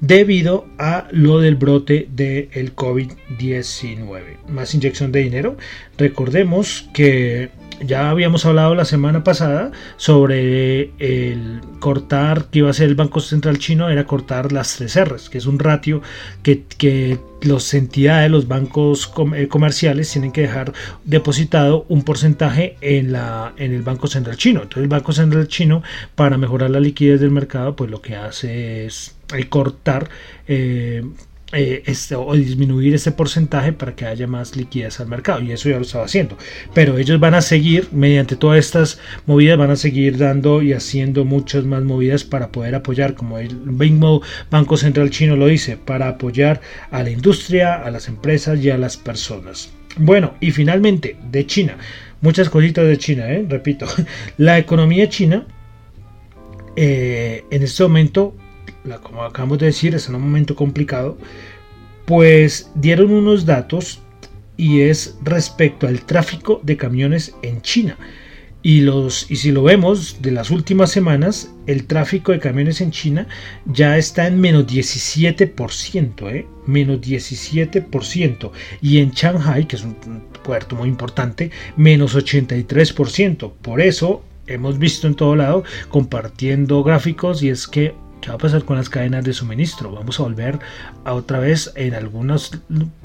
debido 0.00 0.66
a 0.78 1.08
lo 1.10 1.40
del 1.40 1.56
brote 1.56 2.08
del 2.10 2.74
COVID-19. 2.74 4.46
Más 4.48 4.74
inyección 4.74 5.12
de 5.12 5.20
dinero. 5.20 5.56
Recordemos 5.98 6.88
que 6.92 7.50
ya 7.80 8.10
habíamos 8.10 8.46
hablado 8.46 8.74
la 8.74 8.84
semana 8.84 9.22
pasada 9.22 9.70
sobre 9.96 10.92
el 10.98 11.60
cortar 11.78 12.46
que 12.46 12.60
iba 12.60 12.68
a 12.68 12.70
hacer 12.70 12.88
el 12.88 12.94
Banco 12.94 13.20
Central 13.20 13.58
Chino, 13.58 13.90
era 13.90 14.06
cortar 14.06 14.52
las 14.52 14.76
tres 14.76 14.96
R's, 14.96 15.28
que 15.28 15.38
es 15.38 15.46
un 15.46 15.58
ratio 15.58 16.00
que, 16.42 16.64
que 16.78 17.18
las 17.42 17.74
entidades, 17.74 18.30
los 18.30 18.48
bancos 18.48 19.12
eh, 19.34 19.48
comerciales 19.48 20.10
tienen 20.10 20.32
que 20.32 20.42
dejar 20.42 20.72
depositado 21.04 21.84
un 21.88 22.02
porcentaje 22.02 22.76
en, 22.80 23.12
la, 23.12 23.52
en 23.56 23.72
el 23.72 23.82
Banco 23.82 24.06
Central 24.06 24.36
Chino. 24.36 24.62
Entonces 24.62 24.84
el 24.84 24.88
Banco 24.88 25.12
Central 25.12 25.48
Chino, 25.48 25.82
para 26.14 26.38
mejorar 26.38 26.70
la 26.70 26.80
liquidez 26.80 27.20
del 27.20 27.30
mercado, 27.30 27.76
pues 27.76 27.90
lo 27.90 28.00
que 28.00 28.16
hace 28.16 28.86
es 28.86 29.16
cortar 29.48 30.08
eh, 30.46 31.04
eh, 31.56 31.82
este, 31.86 32.14
o 32.14 32.34
disminuir 32.34 32.94
ese 32.94 33.12
porcentaje 33.12 33.72
para 33.72 33.94
que 33.94 34.04
haya 34.04 34.26
más 34.26 34.56
liquidez 34.56 35.00
al 35.00 35.08
mercado 35.08 35.40
y 35.42 35.52
eso 35.52 35.70
ya 35.70 35.76
lo 35.76 35.82
estaba 35.82 36.04
haciendo. 36.04 36.36
Pero 36.74 36.98
ellos 36.98 37.18
van 37.18 37.34
a 37.34 37.40
seguir 37.40 37.88
mediante 37.92 38.36
todas 38.36 38.58
estas 38.58 39.00
movidas 39.24 39.56
van 39.58 39.70
a 39.70 39.76
seguir 39.76 40.18
dando 40.18 40.60
y 40.62 40.72
haciendo 40.72 41.24
muchas 41.24 41.64
más 41.64 41.82
movidas 41.82 42.24
para 42.24 42.52
poder 42.52 42.74
apoyar 42.74 43.14
como 43.14 43.38
el 43.38 43.56
mismo 43.56 44.20
Banco 44.50 44.76
Central 44.76 45.10
Chino 45.10 45.36
lo 45.36 45.46
dice 45.46 45.76
para 45.76 46.08
apoyar 46.08 46.60
a 46.90 47.02
la 47.02 47.10
industria 47.10 47.74
a 47.74 47.90
las 47.90 48.08
empresas 48.08 48.62
y 48.62 48.70
a 48.70 48.76
las 48.76 48.96
personas. 48.96 49.70
Bueno 49.96 50.34
y 50.40 50.50
finalmente 50.50 51.16
de 51.30 51.46
China. 51.46 51.78
Muchas 52.20 52.50
cositas 52.50 52.86
de 52.86 52.98
China 52.98 53.30
¿eh? 53.30 53.46
repito 53.48 53.86
la 54.36 54.58
economía 54.58 55.08
china 55.08 55.46
eh, 56.76 57.44
en 57.50 57.62
este 57.62 57.82
momento 57.82 58.34
como 59.02 59.22
acabamos 59.22 59.58
de 59.58 59.66
decir, 59.66 59.94
es 59.94 60.08
en 60.08 60.14
un 60.14 60.22
momento 60.22 60.54
complicado, 60.54 61.18
pues 62.04 62.70
dieron 62.74 63.10
unos 63.12 63.44
datos 63.44 64.00
y 64.56 64.82
es 64.82 65.18
respecto 65.22 65.86
al 65.86 66.00
tráfico 66.02 66.60
de 66.62 66.76
camiones 66.76 67.34
en 67.42 67.60
China. 67.62 67.98
Y, 68.62 68.80
los, 68.80 69.30
y 69.30 69.36
si 69.36 69.52
lo 69.52 69.62
vemos 69.62 70.20
de 70.22 70.32
las 70.32 70.50
últimas 70.50 70.90
semanas, 70.90 71.52
el 71.68 71.86
tráfico 71.86 72.32
de 72.32 72.40
camiones 72.40 72.80
en 72.80 72.90
China 72.90 73.28
ya 73.64 73.96
está 73.96 74.26
en 74.26 74.40
menos 74.40 74.66
17%, 74.66 76.34
¿eh? 76.34 76.46
menos 76.66 77.00
17%. 77.00 78.50
Y 78.80 78.98
en 78.98 79.12
Shanghai, 79.12 79.68
que 79.68 79.76
es 79.76 79.84
un 79.84 79.94
puerto 80.42 80.74
muy 80.74 80.88
importante, 80.88 81.52
menos 81.76 82.16
83%. 82.16 83.52
Por 83.62 83.80
eso 83.80 84.24
hemos 84.48 84.78
visto 84.78 85.06
en 85.06 85.14
todo 85.14 85.36
lado 85.36 85.62
compartiendo 85.88 86.82
gráficos 86.82 87.42
y 87.44 87.50
es 87.50 87.68
que 87.68 87.94
¿Qué 88.26 88.32
va 88.32 88.34
a 88.34 88.38
pasar 88.38 88.64
con 88.64 88.76
las 88.76 88.90
cadenas 88.90 89.24
de 89.24 89.32
suministro? 89.32 89.92
Vamos 89.92 90.18
a 90.18 90.24
volver 90.24 90.58
a 91.04 91.14
otra 91.14 91.38
vez 91.38 91.70
en 91.76 91.94
algunos, 91.94 92.50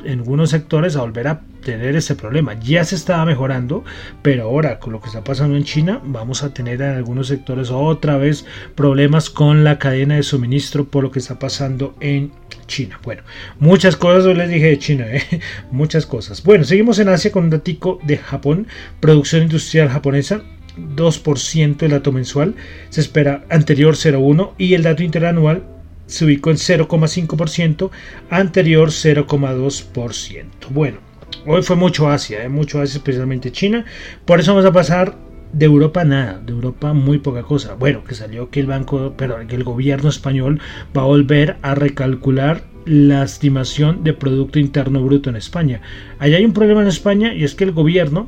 en 0.03 0.17
algunos 0.17 0.49
sectores 0.49 0.95
a 0.95 1.01
volver 1.01 1.27
a 1.27 1.41
tener 1.63 1.95
ese 1.95 2.15
problema. 2.15 2.59
Ya 2.59 2.83
se 2.85 2.95
estaba 2.95 3.23
mejorando, 3.23 3.83
pero 4.23 4.45
ahora 4.45 4.79
con 4.79 4.93
lo 4.93 4.99
que 4.99 5.09
está 5.09 5.23
pasando 5.23 5.55
en 5.57 5.63
China, 5.63 6.01
vamos 6.03 6.41
a 6.41 6.55
tener 6.55 6.81
en 6.81 6.95
algunos 6.95 7.27
sectores 7.27 7.69
otra 7.69 8.17
vez 8.17 8.45
problemas 8.73 9.29
con 9.29 9.63
la 9.63 9.77
cadena 9.77 10.15
de 10.15 10.23
suministro 10.23 10.85
por 10.85 11.03
lo 11.03 11.11
que 11.11 11.19
está 11.19 11.37
pasando 11.37 11.93
en 11.99 12.31
China. 12.65 12.99
Bueno, 13.03 13.21
muchas 13.59 13.95
cosas 13.95 14.25
hoy 14.25 14.33
les 14.33 14.49
dije 14.49 14.69
de 14.69 14.79
China, 14.79 15.05
¿eh? 15.07 15.21
muchas 15.71 16.07
cosas. 16.07 16.41
Bueno, 16.41 16.63
seguimos 16.63 16.97
en 16.97 17.09
Asia 17.09 17.31
con 17.31 17.43
un 17.43 17.51
datico 17.51 17.99
de 18.01 18.17
Japón, 18.17 18.65
producción 18.99 19.43
industrial 19.43 19.87
japonesa 19.87 20.41
2% 20.77 21.83
el 21.83 21.91
dato 21.91 22.11
mensual, 22.11 22.55
se 22.89 23.01
espera 23.01 23.45
anterior 23.49 23.95
0,1 23.95 24.51
y 24.57 24.73
el 24.73 24.83
dato 24.83 25.03
interanual 25.03 25.63
se 26.05 26.25
ubicó 26.25 26.51
en 26.51 26.57
0,5%, 26.57 27.89
anterior 28.29 28.89
0,2%. 28.89 30.45
Bueno, 30.69 30.97
hoy 31.45 31.63
fue 31.63 31.75
mucho 31.75 32.09
Asia, 32.09 32.43
¿eh? 32.43 32.49
mucho 32.49 32.81
Asia, 32.81 32.97
especialmente 32.97 33.51
China. 33.51 33.85
Por 34.25 34.39
eso 34.39 34.53
vamos 34.53 34.69
a 34.69 34.73
pasar 34.73 35.15
de 35.53 35.65
Europa 35.65 36.03
nada, 36.03 36.39
de 36.45 36.51
Europa 36.51 36.93
muy 36.93 37.19
poca 37.19 37.43
cosa. 37.43 37.75
Bueno, 37.75 38.03
que 38.03 38.15
salió 38.15 38.49
que 38.49 38.59
el 38.59 38.67
banco, 38.67 39.13
pero 39.17 39.37
que 39.47 39.55
el 39.55 39.63
gobierno 39.63 40.09
español 40.09 40.59
va 40.95 41.03
a 41.03 41.05
volver 41.05 41.57
a 41.61 41.75
recalcular 41.75 42.63
la 42.85 43.23
estimación 43.23 44.03
de 44.03 44.13
Producto 44.13 44.59
Interno 44.59 45.03
Bruto 45.03 45.29
en 45.29 45.35
España. 45.35 45.81
Allá 46.19 46.37
hay 46.37 46.45
un 46.45 46.53
problema 46.53 46.81
en 46.81 46.87
España 46.87 47.33
y 47.33 47.43
es 47.43 47.55
que 47.55 47.63
el 47.63 47.71
gobierno 47.71 48.27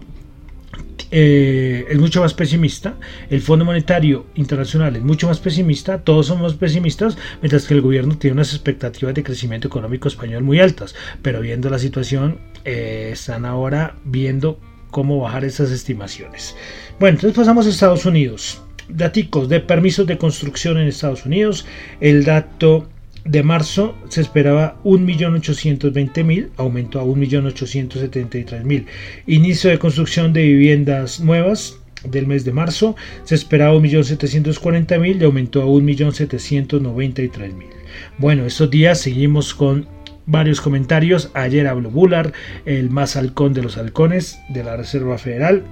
eh, 1.16 1.86
es 1.90 2.00
mucho 2.00 2.22
más 2.22 2.34
pesimista, 2.34 2.96
el 3.30 3.40
Fondo 3.40 3.66
Monetario 3.66 4.26
Internacional 4.34 4.96
es 4.96 5.04
mucho 5.04 5.28
más 5.28 5.38
pesimista, 5.38 6.00
todos 6.00 6.26
somos 6.26 6.56
pesimistas, 6.56 7.20
mientras 7.40 7.68
que 7.68 7.76
el 7.76 7.82
gobierno 7.82 8.18
tiene 8.18 8.34
unas 8.34 8.52
expectativas 8.52 9.14
de 9.14 9.22
crecimiento 9.22 9.68
económico 9.68 10.08
español 10.08 10.42
muy 10.42 10.60
altas, 10.60 10.96
pero 11.22 11.40
viendo 11.40 11.70
la 11.70 11.78
situación 11.78 12.40
eh, 12.66 13.12
están 13.14 13.46
ahora 13.46 13.96
viendo 14.06 14.60
cómo 14.90 15.20
bajar 15.20 15.46
esas 15.46 15.70
estimaciones. 15.70 16.56
Bueno, 17.00 17.18
entonces 17.18 17.38
pasamos 17.38 17.68
a 17.68 17.70
Estados 17.70 18.08
Unidos. 18.08 18.64
Daticos 18.90 19.50
de 19.50 19.60
permisos 19.60 20.08
de 20.08 20.18
construcción 20.18 20.80
en 20.80 20.88
Estados 20.88 21.28
Unidos. 21.28 21.68
El 22.02 22.26
dato 22.26 22.90
de 23.26 23.44
marzo 23.44 23.96
se 24.10 24.22
esperaba 24.22 24.78
1.820.000, 24.84 26.50
aumentó 26.58 27.00
a 27.00 27.06
1.873.000. 27.06 28.86
Inicio 29.28 29.70
de 29.70 29.80
construcción 29.80 30.34
de 30.34 30.44
viviendas 30.44 31.20
nuevas 31.20 31.80
del 32.04 32.28
mes 32.28 32.44
de 32.44 32.52
marzo 32.52 32.96
se 33.24 33.36
esperaba 33.36 33.74
1.740.000 33.76 35.22
y 35.22 35.24
aumentó 35.24 35.62
a 35.62 35.66
1.793.000. 35.66 37.54
Bueno, 38.18 38.46
estos 38.46 38.70
días 38.70 39.00
seguimos 39.00 39.54
con 39.54 39.88
varios 40.26 40.62
comentarios. 40.62 41.32
Ayer 41.34 41.68
habló 41.68 41.90
Bullard, 41.90 42.34
el 42.66 42.90
más 42.90 43.16
halcón 43.16 43.54
de 43.54 43.62
los 43.62 43.78
halcones 43.78 44.40
de 44.50 44.64
la 44.64 44.76
Reserva 44.78 45.18
Federal. 45.18 45.64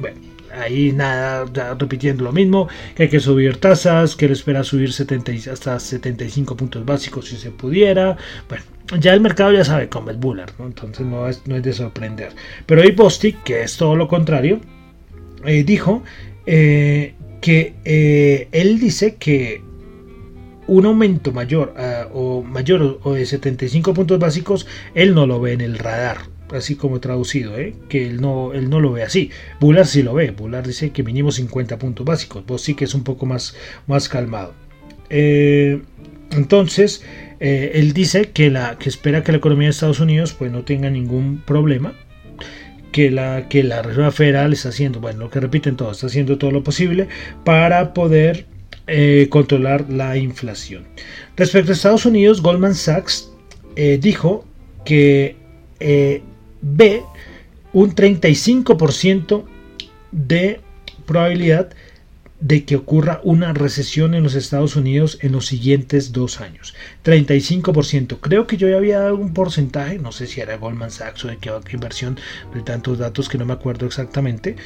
Bueno, 0.00 0.29
ahí 0.58 0.92
nada, 0.92 1.46
repitiendo 1.78 2.24
lo 2.24 2.32
mismo, 2.32 2.68
que 2.94 3.04
hay 3.04 3.08
que 3.08 3.20
subir 3.20 3.58
tasas, 3.58 4.16
que 4.16 4.26
él 4.26 4.32
espera 4.32 4.64
subir 4.64 4.92
70, 4.92 5.32
hasta 5.52 5.78
75 5.78 6.56
puntos 6.56 6.84
básicos 6.84 7.28
si 7.28 7.36
se 7.36 7.50
pudiera. 7.50 8.16
Bueno, 8.48 8.64
ya 8.98 9.14
el 9.14 9.20
mercado 9.20 9.52
ya 9.52 9.64
sabe 9.64 9.88
cómo 9.88 10.10
es 10.10 10.18
Bullard, 10.18 10.52
entonces 10.58 11.06
no 11.06 11.28
es, 11.28 11.46
no 11.46 11.56
es 11.56 11.62
de 11.62 11.72
sorprender. 11.72 12.32
Pero 12.66 12.82
hoy 12.82 12.92
Bostic, 12.92 13.42
que 13.42 13.62
es 13.62 13.76
todo 13.76 13.96
lo 13.96 14.08
contrario, 14.08 14.60
eh, 15.44 15.64
dijo 15.64 16.02
eh, 16.46 17.14
que 17.40 17.74
eh, 17.84 18.48
él 18.52 18.78
dice 18.78 19.16
que 19.16 19.62
un 20.66 20.86
aumento 20.86 21.32
mayor 21.32 21.74
o 22.12 22.42
mayor 22.42 23.00
o 23.02 23.14
de 23.14 23.26
75 23.26 23.92
puntos 23.92 24.18
básicos, 24.20 24.68
él 24.94 25.14
no 25.14 25.26
lo 25.26 25.40
ve 25.40 25.54
en 25.54 25.62
el 25.62 25.78
radar 25.78 26.18
así 26.54 26.76
como 26.76 27.00
traducido, 27.00 27.58
¿eh? 27.58 27.74
que 27.88 28.06
él 28.06 28.20
no, 28.20 28.52
él 28.52 28.68
no 28.68 28.80
lo 28.80 28.92
ve 28.92 29.02
así. 29.02 29.30
Bullard 29.60 29.86
sí 29.86 30.02
lo 30.02 30.14
ve, 30.14 30.30
Bullard 30.30 30.66
dice 30.66 30.90
que 30.90 31.02
mínimo 31.02 31.30
50 31.30 31.78
puntos 31.78 32.04
básicos, 32.04 32.44
vos 32.46 32.62
sí 32.62 32.74
que 32.74 32.84
es 32.84 32.94
un 32.94 33.04
poco 33.04 33.26
más, 33.26 33.54
más 33.86 34.08
calmado. 34.08 34.54
Eh, 35.08 35.80
entonces, 36.30 37.02
él 37.40 37.92
dice 37.92 38.30
que, 38.30 38.50
la, 38.50 38.78
que 38.78 38.88
espera 38.88 39.24
que 39.24 39.32
la 39.32 39.38
economía 39.38 39.66
de 39.66 39.70
Estados 39.70 39.98
Unidos 39.98 40.34
pues, 40.34 40.52
no 40.52 40.62
tenga 40.62 40.90
ningún 40.90 41.42
problema, 41.44 41.94
que 42.92 43.10
la, 43.10 43.48
que 43.48 43.62
la 43.62 43.82
Reserva 43.82 44.10
Federal 44.10 44.52
está 44.52 44.70
haciendo, 44.70 45.00
bueno, 45.00 45.20
lo 45.20 45.30
que 45.30 45.40
repiten 45.40 45.76
todos, 45.76 45.96
está 45.96 46.06
haciendo 46.08 46.38
todo 46.38 46.50
lo 46.50 46.62
posible 46.62 47.08
para 47.44 47.94
poder 47.94 48.46
eh, 48.86 49.28
controlar 49.30 49.88
la 49.88 50.16
inflación. 50.16 50.84
Respecto 51.36 51.70
a 51.70 51.74
Estados 51.74 52.06
Unidos, 52.06 52.42
Goldman 52.42 52.74
Sachs 52.74 53.30
eh, 53.76 53.98
dijo 54.00 54.44
que 54.84 55.36
eh, 55.78 56.22
ve 56.62 57.02
un 57.72 57.94
35% 57.94 59.44
de 60.12 60.60
probabilidad 61.06 61.70
de 62.40 62.64
que 62.64 62.76
ocurra 62.76 63.20
una 63.22 63.52
recesión 63.52 64.14
en 64.14 64.22
los 64.22 64.34
Estados 64.34 64.74
Unidos 64.74 65.18
en 65.20 65.32
los 65.32 65.46
siguientes 65.46 66.12
dos 66.12 66.40
años. 66.40 66.74
35%. 67.04 68.18
Creo 68.20 68.46
que 68.46 68.56
yo 68.56 68.68
ya 68.68 68.78
había 68.78 69.00
dado 69.00 69.16
un 69.16 69.34
porcentaje, 69.34 69.98
no 69.98 70.10
sé 70.10 70.26
si 70.26 70.40
era 70.40 70.56
Goldman 70.56 70.90
Sachs 70.90 71.24
o 71.26 71.28
de 71.28 71.36
qué, 71.36 71.50
inversión, 71.72 72.18
de 72.54 72.62
tantos 72.62 72.98
datos 72.98 73.28
que 73.28 73.36
no 73.36 73.44
me 73.44 73.52
acuerdo 73.52 73.86
exactamente, 73.86 74.56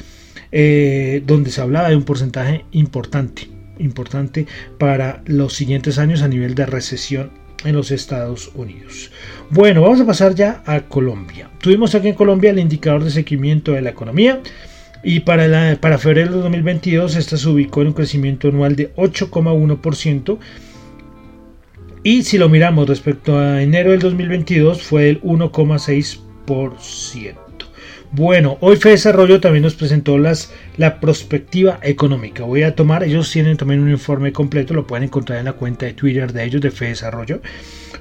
eh, 0.51 1.21
donde 1.25 1.51
se 1.51 1.61
hablaba 1.61 1.89
de 1.89 1.97
un 1.97 2.03
porcentaje 2.03 2.63
importante, 2.71 3.49
importante 3.77 4.47
para 4.77 5.21
los 5.25 5.53
siguientes 5.53 5.97
años 5.97 6.21
a 6.21 6.29
nivel 6.29 6.55
de 6.55 6.65
recesión 6.65 7.44
en 7.65 7.75
los 7.75 7.91
Estados 7.91 8.51
Unidos. 8.55 9.11
Bueno, 9.49 9.81
vamos 9.81 10.01
a 10.01 10.05
pasar 10.05 10.35
ya 10.35 10.63
a 10.65 10.81
Colombia. 10.81 11.49
Tuvimos 11.59 11.95
aquí 11.95 12.09
en 12.09 12.15
Colombia 12.15 12.51
el 12.51 12.59
indicador 12.59 13.03
de 13.03 13.11
seguimiento 13.11 13.73
de 13.73 13.81
la 13.81 13.89
economía. 13.89 14.41
Y 15.03 15.19
para, 15.19 15.79
para 15.79 15.97
febrero 15.97 16.31
de 16.31 16.41
2022 16.41 17.15
esta 17.15 17.37
se 17.37 17.47
ubicó 17.47 17.81
en 17.81 17.87
un 17.87 17.93
crecimiento 17.93 18.47
anual 18.47 18.75
de 18.75 18.93
8,1%. 18.95 20.37
Y 22.03 22.23
si 22.23 22.37
lo 22.37 22.49
miramos 22.49 22.87
respecto 22.87 23.37
a 23.37 23.61
enero 23.61 23.91
del 23.91 23.99
2022 23.99 24.81
fue 24.81 25.09
el 25.09 25.21
1,6%. 25.21 27.44
Bueno, 28.11 28.57
hoy 28.61 28.77
Fe 28.77 28.89
Desarrollo 28.89 29.41
también 29.41 29.63
nos 29.63 29.75
presentó 29.75 30.17
las, 30.17 30.53
la 30.77 30.99
perspectiva 30.99 31.79
económica. 31.81 32.43
Voy 32.43 32.63
a 32.63 32.75
tomar, 32.75 33.03
ellos 33.03 33.31
tienen 33.31 33.57
también 33.57 33.81
un 33.81 33.89
informe 33.89 34.31
completo, 34.31 34.73
lo 34.73 34.87
pueden 34.87 35.03
encontrar 35.03 35.39
en 35.39 35.45
la 35.45 35.53
cuenta 35.53 35.85
de 35.85 35.93
Twitter 35.93 36.31
de 36.31 36.43
ellos, 36.43 36.61
de 36.61 36.71
Fe 36.71 36.85
Desarrollo. 36.85 37.41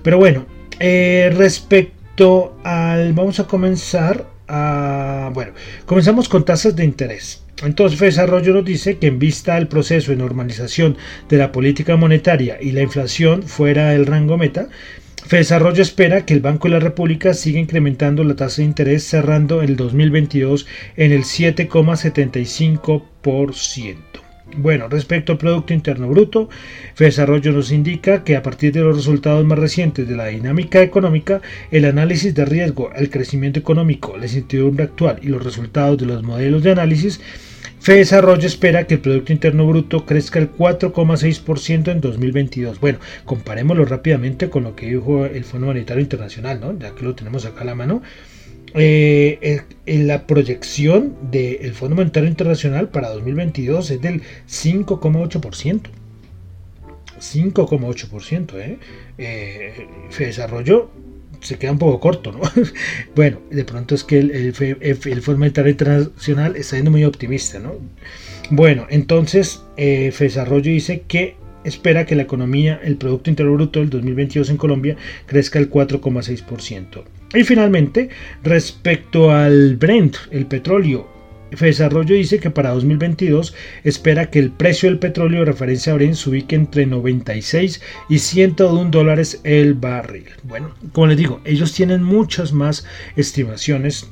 Pero 0.03 0.19
bueno, 0.19 0.47
eh, 0.79 1.33
respecto 1.35 2.57
al, 2.63 3.13
vamos 3.13 3.41
a 3.41 3.47
comenzar 3.47 4.35
bueno, 4.47 5.53
comenzamos 5.87 6.29
con 6.29 6.45
tasas 6.45 6.77
de 6.77 6.85
interés. 6.85 7.43
Entonces, 7.63 7.99
Desarrollo 7.99 8.53
nos 8.53 8.65
dice 8.65 8.99
que 8.99 9.07
en 9.07 9.19
vista 9.19 9.55
del 9.55 9.69
proceso 9.69 10.11
de 10.11 10.17
normalización 10.17 10.97
de 11.29 11.39
la 11.39 11.53
política 11.53 11.97
monetaria 11.97 12.59
y 12.61 12.73
la 12.73 12.83
inflación 12.83 13.43
fuera 13.43 13.91
del 13.91 14.07
rango 14.07 14.37
meta, 14.37 14.69
Desarrollo 15.31 15.83
espera 15.83 16.27
que 16.27 16.35
el 16.35 16.41
Banco 16.41 16.69
de 16.69 16.75
la 16.75 16.81
República 16.81 17.33
siga 17.33 17.59
incrementando 17.59 18.25
la 18.25 18.37
tasa 18.37 18.61
de 18.61 18.69
interés 18.69 19.05
cerrando 19.05 19.63
el 19.63 19.75
2022 19.75 20.67
en 20.97 21.13
el 21.13 21.23
7,75%. 21.23 23.97
Bueno, 24.59 24.89
respecto 24.89 25.33
al 25.33 25.39
Producto 25.39 25.73
Interno 25.73 26.09
Bruto, 26.09 26.51
Desarrollo 26.99 27.53
nos 27.53 27.73
indica 27.73 28.23
que 28.23 28.37
a 28.37 28.43
partir 28.43 28.75
de 28.75 28.83
los 28.83 28.95
resultados 28.95 29.47
más 29.47 29.59
recientes 29.59 30.07
de 30.07 30.15
la 30.15 30.27
dinámica 30.27 30.83
económica, 30.83 31.41
el 31.71 31.87
análisis 31.87 32.35
de 32.35 32.45
riesgo, 32.45 32.93
el 32.95 33.09
crecimiento 33.09 33.59
económico, 33.59 34.19
la 34.19 34.27
incertidumbre 34.27 34.85
actual 34.85 35.21
y 35.23 35.29
los 35.29 35.43
resultados 35.43 35.97
de 35.97 36.05
los 36.05 36.23
modelos 36.23 36.63
de 36.63 36.73
análisis, 36.73 37.23
Desarrollo 37.93 38.47
espera 38.47 38.87
que 38.87 38.95
el 38.95 39.01
Producto 39.01 39.33
Interno 39.33 39.67
Bruto 39.67 40.07
crezca 40.07 40.39
el 40.39 40.51
4,6% 40.51 41.93
en 41.93 42.01
2022. 42.01 42.81
Bueno, 42.81 42.99
comparémoslo 43.27 43.85
rápidamente 43.85 44.49
con 44.49 44.65
lo 44.65 44.75
que 44.75 44.87
dijo 44.87 45.27
el 45.27 45.45
Fondo 45.45 45.67
Monetario 45.67 46.03
Internacional, 46.03 46.61
¿no? 46.61 46.79
ya 46.79 46.95
que 46.95 47.05
lo 47.05 47.15
tenemos 47.15 47.45
acá 47.45 47.61
a 47.61 47.65
la 47.65 47.75
mano. 47.75 48.03
Eh, 48.73 49.61
la 49.87 50.27
proyección 50.27 51.15
del 51.31 51.75
Fondo 51.75 51.97
Monetario 51.97 52.29
Internacional 52.29 52.89
para 52.89 53.11
2022 53.11 53.91
es 53.91 54.01
del 54.01 54.23
5,8%. 54.49 55.81
5,8%. 57.21 58.55
¿eh? 58.61 58.79
Eh, 59.19 59.87
desarrollo 60.19 60.91
se 61.45 61.59
queda 61.59 61.73
un 61.73 61.79
poco 61.79 62.01
corto, 62.01 62.33
¿no? 62.33 62.41
bueno, 63.15 63.41
de 63.51 63.65
pronto 63.65 63.95
es 63.95 64.03
que 64.03 64.19
el, 64.19 64.31
el, 64.31 65.23
Monetario 65.27 65.71
Internacional 65.71 66.57
está 66.57 66.77
siendo 66.77 66.91
muy 66.91 67.05
optimista, 67.05 67.59
¿no? 67.59 67.75
Bueno, 68.51 68.87
entonces 68.91 69.63
eh, 69.77 70.13
Desarrollo 70.19 70.71
dice 70.71 71.05
que 71.07 71.37
espera 71.65 72.07
que 72.07 72.15
la 72.15 72.23
economía, 72.23 72.81
el 72.83 72.97
Producto 72.97 73.31
Interior 73.31 73.57
Bruto 73.57 73.81
del 73.81 73.91
2022 73.91 74.51
en 74.51 74.57
Colombia 74.57 74.97
crezca 75.27 75.59
el 75.59 75.71
4,6%. 75.71 77.05
Y 77.35 77.43
finalmente, 77.43 78.11
respecto 78.43 79.31
al 79.31 79.77
Brent, 79.77 80.17
el 80.31 80.47
petróleo, 80.47 81.09
Desarrollo 81.59 82.15
dice 82.15 82.39
que 82.39 82.51
para 82.51 82.71
2022 82.71 83.55
espera 83.85 84.31
que 84.31 84.39
el 84.39 84.51
precio 84.51 84.89
del 84.89 84.99
petróleo 84.99 85.41
de 85.41 85.47
referencia 85.47 85.95
Brent 85.95 86.15
se 86.15 86.31
ubique 86.31 86.57
entre 86.57 86.87
96 86.87 87.81
y 88.09 88.19
101 88.19 88.91
dólares 88.91 89.41
el 89.45 89.75
barril. 89.75 90.27
Bueno, 90.43 90.75
como 90.93 91.09
les 91.09 91.17
digo, 91.17 91.41
ellos 91.45 91.73
tienen 91.73 92.03
muchas 92.03 92.53
más 92.53 92.87
estimaciones 93.17 94.09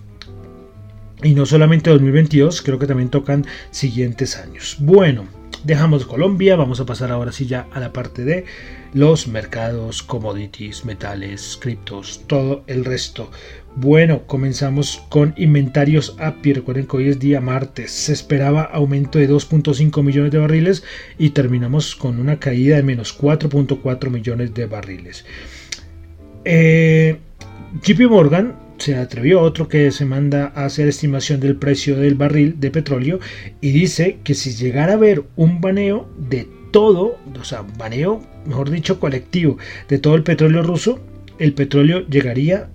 y 1.22 1.34
no 1.34 1.46
solamente 1.46 1.90
2022, 1.90 2.62
creo 2.62 2.78
que 2.78 2.86
también 2.86 3.10
tocan 3.10 3.46
siguientes 3.70 4.36
años. 4.36 4.76
Bueno, 4.80 5.26
dejamos 5.64 6.06
Colombia, 6.06 6.56
vamos 6.56 6.80
a 6.80 6.86
pasar 6.86 7.10
ahora 7.10 7.32
sí 7.32 7.46
ya 7.46 7.66
a 7.72 7.80
la 7.80 7.92
parte 7.92 8.24
de 8.24 8.44
los 8.94 9.28
mercados, 9.28 10.02
commodities, 10.02 10.84
metales, 10.84 11.58
criptos, 11.60 12.22
todo 12.26 12.62
el 12.66 12.84
resto. 12.84 13.30
Bueno, 13.74 14.26
comenzamos 14.26 15.02
con 15.08 15.32
inventarios 15.36 16.14
API. 16.18 16.52
Recuerden 16.52 16.86
que 16.86 16.96
hoy 16.96 17.08
es 17.08 17.18
día 17.18 17.40
martes. 17.40 17.90
Se 17.90 18.12
esperaba 18.12 18.62
aumento 18.62 19.18
de 19.18 19.30
2.5 19.30 20.02
millones 20.02 20.30
de 20.30 20.38
barriles 20.38 20.84
y 21.18 21.30
terminamos 21.30 21.96
con 21.96 22.20
una 22.20 22.38
caída 22.38 22.76
de 22.76 22.82
menos 22.82 23.18
4.4 23.18 24.10
millones 24.10 24.52
de 24.52 24.66
barriles. 24.66 25.24
Eh, 26.44 27.18
JP 27.82 28.10
Morgan 28.10 28.56
se 28.82 28.96
atrevió 28.96 29.40
otro 29.40 29.68
que 29.68 29.92
se 29.92 30.04
manda 30.04 30.52
a 30.56 30.64
hacer 30.64 30.88
estimación 30.88 31.38
del 31.38 31.54
precio 31.54 31.96
del 31.96 32.16
barril 32.16 32.58
de 32.58 32.72
petróleo 32.72 33.20
y 33.60 33.70
dice 33.70 34.18
que 34.24 34.34
si 34.34 34.56
llegara 34.56 34.94
a 34.94 34.96
haber 34.96 35.22
un 35.36 35.60
baneo 35.60 36.10
de 36.18 36.48
todo, 36.72 37.16
o 37.38 37.44
sea, 37.44 37.64
baneo, 37.78 38.20
mejor 38.44 38.70
dicho, 38.70 38.98
colectivo 38.98 39.56
de 39.88 39.98
todo 39.98 40.16
el 40.16 40.24
petróleo 40.24 40.64
ruso, 40.64 40.98
el 41.38 41.52
petróleo 41.52 42.04
llegaría 42.08 42.70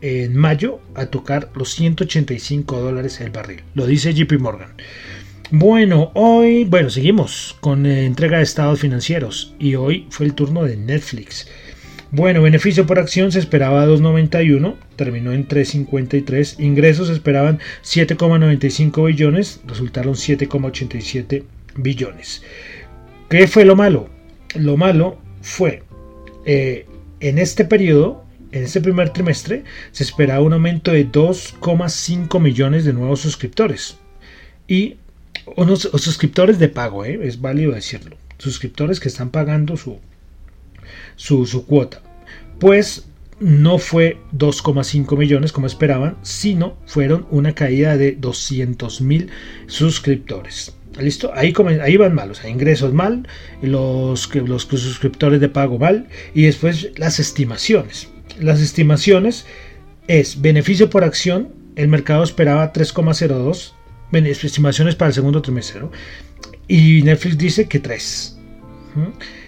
en 0.00 0.36
mayo 0.36 0.80
a 0.96 1.06
tocar 1.06 1.50
los 1.54 1.72
185 1.74 2.80
dólares 2.80 3.20
el 3.20 3.30
barril. 3.30 3.62
Lo 3.74 3.86
dice 3.86 4.12
JP 4.12 4.40
Morgan. 4.40 4.74
Bueno, 5.52 6.10
hoy, 6.14 6.64
bueno, 6.64 6.90
seguimos 6.90 7.56
con 7.60 7.86
eh, 7.86 8.04
entrega 8.04 8.38
de 8.38 8.42
estados 8.42 8.80
financieros 8.80 9.54
y 9.60 9.76
hoy 9.76 10.08
fue 10.10 10.26
el 10.26 10.34
turno 10.34 10.64
de 10.64 10.76
Netflix. 10.76 11.46
Bueno, 12.14 12.42
beneficio 12.42 12.86
por 12.86 12.98
acción 12.98 13.32
se 13.32 13.38
esperaba 13.38 13.86
2.91, 13.86 14.76
terminó 14.96 15.32
en 15.32 15.48
3.53. 15.48 16.60
Ingresos 16.60 17.06
se 17.06 17.14
esperaban 17.14 17.58
7,95 17.82 19.06
billones, 19.06 19.60
resultaron 19.66 20.12
7,87 20.12 21.44
billones. 21.76 22.42
¿Qué 23.30 23.46
fue 23.46 23.64
lo 23.64 23.76
malo? 23.76 24.10
Lo 24.54 24.76
malo 24.76 25.16
fue, 25.40 25.84
eh, 26.44 26.84
en 27.20 27.38
este 27.38 27.64
periodo, 27.64 28.26
en 28.50 28.64
este 28.64 28.82
primer 28.82 29.08
trimestre, 29.08 29.64
se 29.92 30.04
esperaba 30.04 30.42
un 30.42 30.52
aumento 30.52 30.92
de 30.92 31.10
2,5 31.10 32.38
millones 32.40 32.84
de 32.84 32.92
nuevos 32.92 33.20
suscriptores. 33.20 33.96
Y 34.68 34.96
unos 35.56 35.88
suscriptores 35.94 36.58
de 36.58 36.68
pago, 36.68 37.06
eh, 37.06 37.18
es 37.22 37.40
válido 37.40 37.72
decirlo. 37.72 38.18
Suscriptores 38.36 39.00
que 39.00 39.08
están 39.08 39.30
pagando 39.30 39.78
su, 39.78 39.98
su, 41.16 41.46
su 41.46 41.66
cuota. 41.66 42.02
Pues 42.58 43.06
no 43.42 43.78
fue 43.78 44.18
2,5 44.36 45.18
millones 45.18 45.52
como 45.52 45.66
esperaban, 45.66 46.16
sino 46.22 46.76
fueron 46.86 47.26
una 47.30 47.54
caída 47.54 47.96
de 47.96 48.12
200 48.12 49.00
mil 49.00 49.30
suscriptores. 49.66 50.72
¿Listo? 51.00 51.32
Ahí, 51.34 51.52
ahí 51.82 51.96
van 51.96 52.14
mal, 52.14 52.30
o 52.30 52.34
sea, 52.34 52.50
ingresos 52.50 52.92
mal, 52.92 53.26
los, 53.62 54.32
los 54.34 54.62
suscriptores 54.62 55.40
de 55.40 55.48
pago 55.48 55.78
mal, 55.78 56.06
y 56.34 56.42
después 56.42 56.90
las 56.96 57.18
estimaciones. 57.18 58.08
Las 58.38 58.60
estimaciones 58.60 59.46
es 60.06 60.40
beneficio 60.40 60.90
por 60.90 61.02
acción, 61.02 61.48
el 61.76 61.88
mercado 61.88 62.22
esperaba 62.22 62.72
3,02, 62.72 63.72
estimaciones 64.44 64.94
para 64.94 65.08
el 65.08 65.14
segundo 65.14 65.40
trimestre, 65.40 65.80
y 66.68 67.02
Netflix 67.02 67.38
dice 67.38 67.68
que 67.68 67.78
3. 67.80 68.38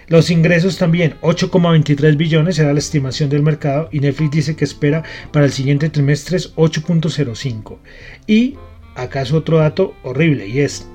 Los 0.07 0.29
ingresos 0.29 0.77
también, 0.77 1.15
8,23 1.21 2.15
billones 2.15 2.59
era 2.59 2.73
la 2.73 2.79
estimación 2.79 3.29
del 3.29 3.41
mercado 3.41 3.89
y 3.91 3.99
Netflix 3.99 4.31
dice 4.31 4.55
que 4.55 4.65
espera 4.65 5.03
para 5.31 5.45
el 5.45 5.51
siguiente 5.51 5.89
trimestre 5.89 6.37
8.05. 6.37 7.77
Y 8.27 8.55
acaso 8.95 9.37
otro 9.37 9.57
dato 9.57 9.95
horrible 10.03 10.47
y 10.47 10.59
es 10.59 10.87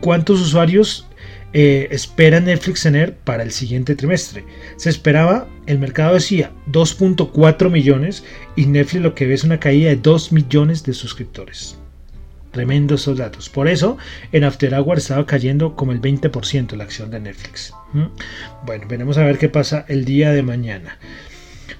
cuántos 0.00 0.40
usuarios 0.40 1.08
eh, 1.52 1.88
espera 1.90 2.40
Netflix 2.40 2.82
tener 2.82 3.16
para 3.16 3.42
el 3.42 3.52
siguiente 3.52 3.94
trimestre. 3.94 4.44
Se 4.76 4.90
esperaba, 4.90 5.48
el 5.66 5.78
mercado 5.78 6.14
decía 6.14 6.52
2.4 6.70 7.70
millones 7.70 8.24
y 8.56 8.66
Netflix 8.66 9.02
lo 9.02 9.14
que 9.14 9.26
ve 9.26 9.34
es 9.34 9.44
una 9.44 9.60
caída 9.60 9.90
de 9.90 9.96
2 9.96 10.32
millones 10.32 10.84
de 10.84 10.94
suscriptores. 10.94 11.78
Tremendos 12.54 13.00
esos 13.00 13.18
datos. 13.18 13.50
Por 13.50 13.66
eso 13.66 13.98
en 14.30 14.44
After 14.44 14.72
Hour 14.74 14.98
estaba 14.98 15.26
cayendo 15.26 15.74
como 15.74 15.90
el 15.90 16.00
20% 16.00 16.76
la 16.76 16.84
acción 16.84 17.10
de 17.10 17.18
Netflix. 17.18 17.74
Bueno, 18.64 18.86
veremos 18.88 19.18
a 19.18 19.24
ver 19.24 19.38
qué 19.38 19.48
pasa 19.48 19.84
el 19.88 20.04
día 20.04 20.30
de 20.30 20.44
mañana. 20.44 20.96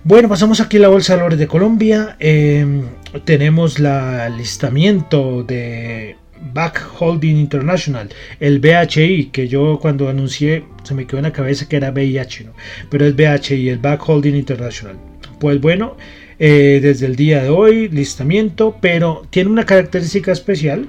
Bueno, 0.02 0.28
pasamos 0.28 0.60
aquí 0.60 0.78
a 0.78 0.80
la 0.80 0.88
Bolsa 0.88 1.12
de 1.12 1.18
Valores 1.18 1.38
de 1.38 1.46
Colombia. 1.46 2.16
Em, 2.18 2.82
tenemos 3.24 3.78
el 3.78 3.86
alistamiento 3.86 5.44
de 5.44 6.16
Back 6.52 6.84
Holding 6.98 7.36
International, 7.36 8.08
el 8.40 8.58
BHI, 8.58 9.26
que 9.26 9.46
yo 9.46 9.78
cuando 9.80 10.08
anuncié 10.08 10.64
se 10.82 10.94
me 10.94 11.06
quedó 11.06 11.18
en 11.18 11.24
la 11.24 11.32
cabeza 11.32 11.68
que 11.68 11.76
era 11.76 11.92
VIH, 11.92 12.44
¿no? 12.46 12.52
pero 12.90 13.06
es 13.06 13.14
BHI, 13.14 13.68
el 13.68 13.78
Back 13.78 14.08
Holding 14.08 14.34
International. 14.34 14.96
Pues 15.38 15.60
bueno, 15.60 15.96
eh, 16.38 16.80
desde 16.82 17.06
el 17.06 17.16
día 17.16 17.42
de 17.42 17.48
hoy, 17.48 17.88
listamiento, 17.88 18.76
pero 18.80 19.26
tiene 19.30 19.50
una 19.50 19.66
característica 19.66 20.32
especial 20.32 20.88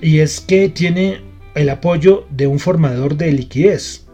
y 0.00 0.18
es 0.18 0.40
que 0.40 0.68
tiene 0.68 1.20
el 1.54 1.68
apoyo 1.68 2.26
de 2.30 2.46
un 2.46 2.58
formador 2.58 3.16
de 3.16 3.32
liquidez 3.32 4.06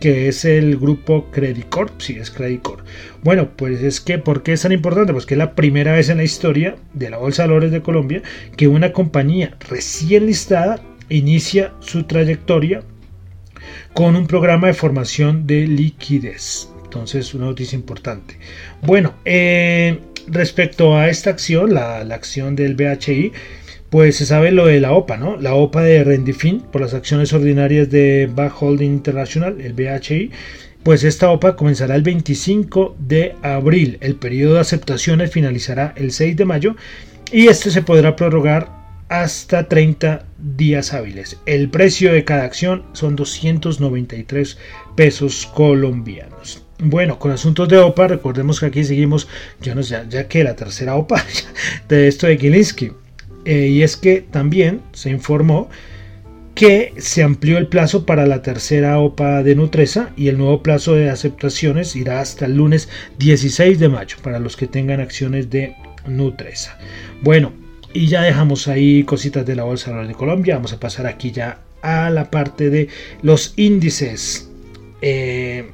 que 0.00 0.28
es 0.28 0.44
el 0.44 0.76
grupo 0.76 1.30
Credit 1.30 1.68
Corp, 1.68 2.00
sí 2.00 2.16
es 2.18 2.30
Credit 2.30 2.62
Corp. 2.62 2.86
Bueno, 3.22 3.50
pues 3.56 3.82
es 3.82 4.00
que, 4.00 4.18
¿por 4.18 4.42
qué 4.42 4.52
es 4.52 4.62
tan 4.62 4.72
importante? 4.72 5.12
Pues 5.12 5.26
que 5.26 5.34
es 5.34 5.38
la 5.38 5.54
primera 5.54 5.92
vez 5.92 6.08
en 6.08 6.18
la 6.18 6.24
historia 6.24 6.76
de 6.92 7.10
la 7.10 7.18
Bolsa 7.18 7.42
de 7.42 7.48
Valores 7.48 7.72
de 7.72 7.82
Colombia 7.82 8.22
que 8.56 8.68
una 8.68 8.92
compañía 8.92 9.56
recién 9.68 10.26
listada 10.26 10.82
inicia 11.08 11.72
su 11.80 12.04
trayectoria 12.04 12.82
con 13.94 14.16
un 14.16 14.26
programa 14.26 14.66
de 14.66 14.74
formación 14.74 15.46
de 15.46 15.66
liquidez. 15.66 16.71
Entonces, 16.92 17.32
una 17.32 17.46
noticia 17.46 17.74
importante. 17.74 18.36
Bueno, 18.82 19.14
eh, 19.24 19.98
respecto 20.26 20.94
a 20.94 21.08
esta 21.08 21.30
acción, 21.30 21.72
la, 21.72 22.00
acción 22.00 22.54
del 22.54 22.74
BHI, 22.74 23.32
pues 23.88 24.16
se 24.16 24.26
sabe 24.26 24.50
lo 24.50 24.66
de 24.66 24.78
la 24.78 24.92
OPA, 24.92 25.16
¿no? 25.16 25.38
La 25.38 25.54
OPA 25.54 25.84
de 25.84 26.04
Rendifin 26.04 26.60
por 26.60 26.82
las 26.82 26.92
acciones 26.92 27.32
ordinarias 27.32 27.88
de 27.88 28.28
Back 28.30 28.60
Holding 28.60 28.92
International, 28.92 29.58
el 29.62 29.72
BHI. 29.72 30.32
Pues 30.82 31.02
esta 31.02 31.30
OPA 31.30 31.56
comenzará 31.56 31.94
el 31.94 32.02
25 32.02 32.94
de 32.98 33.36
abril. 33.40 33.96
El 34.02 34.16
periodo 34.16 34.54
de 34.54 34.60
aceptaciones 34.60 35.30
finalizará 35.30 35.94
el 35.96 36.12
6 36.12 36.36
de 36.36 36.44
mayo 36.44 36.76
y 37.32 37.46
este 37.46 37.70
se 37.70 37.80
podrá 37.80 38.16
prorrogar 38.16 38.68
hasta 39.08 39.66
30 39.66 40.26
días 40.38 40.92
hábiles. 40.92 41.38
El 41.46 41.70
precio 41.70 42.12
de 42.12 42.24
cada 42.24 42.44
acción 42.44 42.84
son 42.92 43.16
293 43.16 44.58
pesos 44.94 45.46
colombianos. 45.54 46.62
Bueno, 46.78 47.18
con 47.18 47.30
asuntos 47.30 47.68
de 47.68 47.78
OPA, 47.78 48.08
recordemos 48.08 48.58
que 48.58 48.66
aquí 48.66 48.84
seguimos, 48.84 49.28
ya, 49.60 49.74
no 49.74 49.82
sé, 49.82 50.00
ya 50.08 50.26
que 50.26 50.42
la 50.42 50.56
tercera 50.56 50.96
OPA 50.96 51.24
de 51.88 52.08
esto 52.08 52.26
de 52.26 52.38
Gilinski. 52.38 52.92
Eh, 53.44 53.68
y 53.68 53.82
es 53.82 53.96
que 53.96 54.20
también 54.20 54.82
se 54.92 55.10
informó 55.10 55.68
que 56.54 56.92
se 56.98 57.22
amplió 57.22 57.58
el 57.58 57.66
plazo 57.66 58.04
para 58.04 58.26
la 58.26 58.42
tercera 58.42 58.98
OPA 58.98 59.42
de 59.42 59.54
Nutresa 59.54 60.10
y 60.16 60.28
el 60.28 60.38
nuevo 60.38 60.62
plazo 60.62 60.94
de 60.94 61.10
aceptaciones 61.10 61.96
irá 61.96 62.20
hasta 62.20 62.46
el 62.46 62.56
lunes 62.56 62.88
16 63.18 63.78
de 63.78 63.88
mayo 63.88 64.16
para 64.22 64.38
los 64.38 64.56
que 64.56 64.66
tengan 64.66 65.00
acciones 65.00 65.50
de 65.50 65.74
Nutresa. 66.06 66.78
Bueno, 67.22 67.52
y 67.94 68.06
ya 68.06 68.22
dejamos 68.22 68.68
ahí 68.68 69.04
cositas 69.04 69.46
de 69.46 69.56
la 69.56 69.64
Bolsa 69.64 69.92
de 70.02 70.14
Colombia. 70.14 70.56
Vamos 70.56 70.72
a 70.72 70.80
pasar 70.80 71.06
aquí 71.06 71.30
ya 71.30 71.60
a 71.82 72.10
la 72.10 72.30
parte 72.30 72.70
de 72.70 72.88
los 73.22 73.54
índices. 73.56 74.50
Eh, 75.00 75.70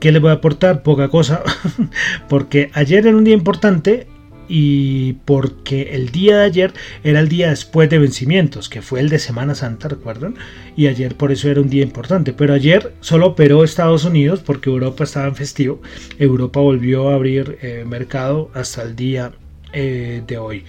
¿Qué 0.00 0.12
le 0.12 0.20
voy 0.20 0.30
a 0.30 0.34
aportar? 0.34 0.82
Poca 0.82 1.08
cosa, 1.08 1.42
porque 2.28 2.70
ayer 2.74 3.06
era 3.06 3.16
un 3.16 3.24
día 3.24 3.34
importante 3.34 4.06
y 4.48 5.14
porque 5.24 5.90
el 5.92 6.10
día 6.10 6.38
de 6.38 6.44
ayer 6.44 6.72
era 7.04 7.20
el 7.20 7.28
día 7.28 7.50
después 7.50 7.90
de 7.90 7.98
vencimientos, 7.98 8.68
que 8.68 8.80
fue 8.80 9.00
el 9.00 9.10
de 9.10 9.18
Semana 9.18 9.54
Santa, 9.54 9.88
¿recuerdan? 9.88 10.36
Y 10.76 10.86
ayer 10.86 11.14
por 11.14 11.32
eso 11.32 11.50
era 11.50 11.60
un 11.60 11.68
día 11.68 11.82
importante, 11.82 12.32
pero 12.32 12.54
ayer 12.54 12.94
solo 13.00 13.26
operó 13.26 13.62
Estados 13.62 14.04
Unidos 14.04 14.40
porque 14.44 14.70
Europa 14.70 15.04
estaba 15.04 15.28
en 15.28 15.36
festivo, 15.36 15.82
Europa 16.18 16.60
volvió 16.60 17.10
a 17.10 17.14
abrir 17.14 17.58
eh, 17.60 17.84
mercado 17.86 18.50
hasta 18.54 18.82
el 18.82 18.96
día 18.96 19.32
eh, 19.72 20.22
de 20.26 20.38
hoy. 20.38 20.64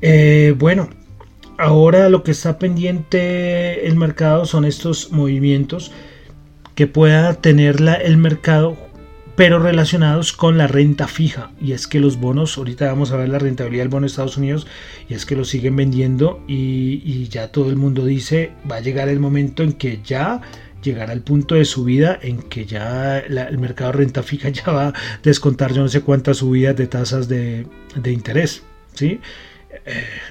Eh, 0.00 0.54
bueno, 0.56 0.90
ahora 1.58 2.08
lo 2.08 2.22
que 2.22 2.30
está 2.30 2.58
pendiente 2.58 3.86
el 3.86 3.96
mercado 3.96 4.46
son 4.46 4.64
estos 4.64 5.10
movimientos 5.10 5.90
que 6.74 6.86
pueda 6.86 7.34
tener 7.34 7.76
el 8.02 8.16
mercado, 8.16 8.76
pero 9.36 9.58
relacionados 9.58 10.32
con 10.32 10.58
la 10.58 10.66
renta 10.66 11.08
fija. 11.08 11.50
Y 11.60 11.72
es 11.72 11.86
que 11.86 12.00
los 12.00 12.18
bonos, 12.18 12.56
ahorita 12.58 12.86
vamos 12.86 13.12
a 13.12 13.16
ver 13.16 13.28
la 13.28 13.38
rentabilidad 13.38 13.84
del 13.84 13.90
bono 13.90 14.02
de 14.02 14.08
Estados 14.08 14.36
Unidos, 14.36 14.66
y 15.08 15.14
es 15.14 15.26
que 15.26 15.36
lo 15.36 15.44
siguen 15.44 15.76
vendiendo 15.76 16.42
y, 16.46 17.28
ya 17.28 17.48
todo 17.48 17.70
el 17.70 17.76
mundo 17.76 18.04
dice, 18.04 18.52
va 18.70 18.76
a 18.76 18.80
llegar 18.80 19.08
el 19.08 19.20
momento 19.20 19.62
en 19.62 19.72
que 19.72 20.00
ya 20.04 20.40
llegará 20.82 21.12
al 21.12 21.22
punto 21.22 21.54
de 21.54 21.64
subida 21.64 22.18
en 22.20 22.42
que 22.42 22.66
ya 22.66 23.18
el 23.20 23.56
mercado 23.58 23.92
de 23.92 23.98
renta 23.98 24.24
fija 24.24 24.48
ya 24.50 24.64
va 24.72 24.88
a 24.88 24.92
descontar 25.22 25.72
yo 25.72 25.82
no 25.82 25.88
sé 25.88 26.00
cuántas 26.00 26.38
subidas 26.38 26.76
de 26.76 26.88
tasas 26.88 27.28
de, 27.28 27.66
de 27.94 28.12
interés. 28.12 28.64
¿sí? 28.94 29.20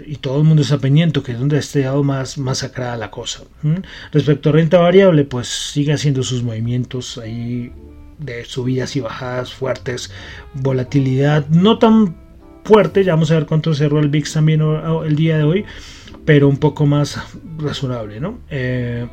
Y 0.05 0.17
todo 0.17 0.37
el 0.37 0.43
mundo 0.43 0.61
está 0.61 0.77
pendiente, 0.77 1.21
que 1.21 1.33
es 1.33 1.39
donde 1.39 1.57
esté 1.57 1.81
dado 1.81 2.03
más 2.03 2.37
masacrada 2.37 2.97
la 2.97 3.11
cosa. 3.11 3.43
Respecto 4.11 4.49
a 4.49 4.51
renta 4.53 4.79
variable, 4.79 5.23
pues 5.23 5.47
sigue 5.47 5.93
haciendo 5.93 6.23
sus 6.23 6.43
movimientos 6.43 7.17
ahí 7.17 7.71
de 8.19 8.45
subidas 8.45 8.95
y 8.95 9.01
bajadas 9.01 9.51
fuertes, 9.51 10.11
volatilidad 10.53 11.47
no 11.47 11.79
tan 11.79 12.15
fuerte, 12.63 13.03
ya 13.03 13.13
vamos 13.13 13.31
a 13.31 13.35
ver 13.35 13.45
cuánto 13.47 13.73
cerró 13.73 13.99
el 13.99 14.09
VIX 14.09 14.33
también 14.33 14.61
el 14.61 15.15
día 15.15 15.37
de 15.37 15.43
hoy, 15.43 15.65
pero 16.25 16.47
un 16.47 16.57
poco 16.57 16.85
más 16.85 17.19
razonable, 17.57 18.19
¿no? 18.19 18.39
Eh, 18.49 19.07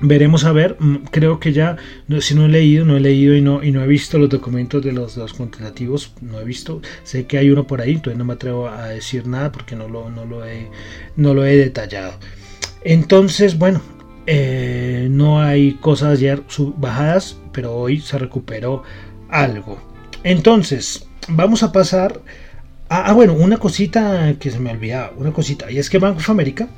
veremos 0.00 0.44
a 0.44 0.52
ver 0.52 0.76
mm, 0.78 0.96
creo 1.10 1.40
que 1.40 1.52
ya 1.52 1.76
si 2.20 2.34
no 2.34 2.46
he 2.46 2.48
leído 2.48 2.84
no 2.84 2.96
he 2.96 3.00
leído 3.00 3.34
y 3.34 3.40
no 3.40 3.62
y 3.62 3.70
no 3.70 3.82
he 3.82 3.86
visto 3.86 4.18
los 4.18 4.28
documentos 4.28 4.82
de 4.82 4.92
los, 4.92 5.16
los 5.16 5.32
cuantitativos 5.32 6.12
no 6.20 6.40
he 6.40 6.44
visto. 6.44 6.80
Sé 7.04 7.26
que 7.26 7.38
hay 7.38 7.50
uno 7.50 7.66
por 7.66 7.80
ahí 7.80 7.92
entonces 7.92 8.18
no 8.18 8.24
me 8.24 8.34
atrevo 8.34 8.68
a 8.68 8.88
decir 8.88 9.26
nada 9.26 9.52
porque 9.52 9.76
no 9.76 9.88
lo 9.88 10.10
no 10.10 10.24
lo 10.24 10.46
he 10.46 10.68
no 11.16 11.34
lo 11.34 11.44
he 11.44 11.56
detallado. 11.56 12.14
Entonces 12.84 13.58
bueno 13.58 13.80
eh, 14.26 15.08
no 15.10 15.40
hay 15.40 15.74
cosas 15.74 16.18
ayer 16.18 16.42
bajadas 16.76 17.38
pero 17.52 17.74
hoy 17.74 18.00
se 18.00 18.18
recuperó 18.18 18.82
algo. 19.28 19.80
Entonces 20.24 21.06
vamos 21.28 21.62
a 21.62 21.72
pasar 21.72 22.20
a, 22.88 23.10
ah, 23.10 23.12
bueno 23.12 23.32
una 23.34 23.56
cosita 23.56 24.34
que 24.38 24.50
se 24.50 24.60
me 24.60 24.70
olvidaba 24.70 25.12
una 25.16 25.32
cosita 25.32 25.70
y 25.70 25.78
es 25.78 25.90
que 25.90 25.98
Banco 25.98 26.18
of 26.18 26.30
America 26.30 26.68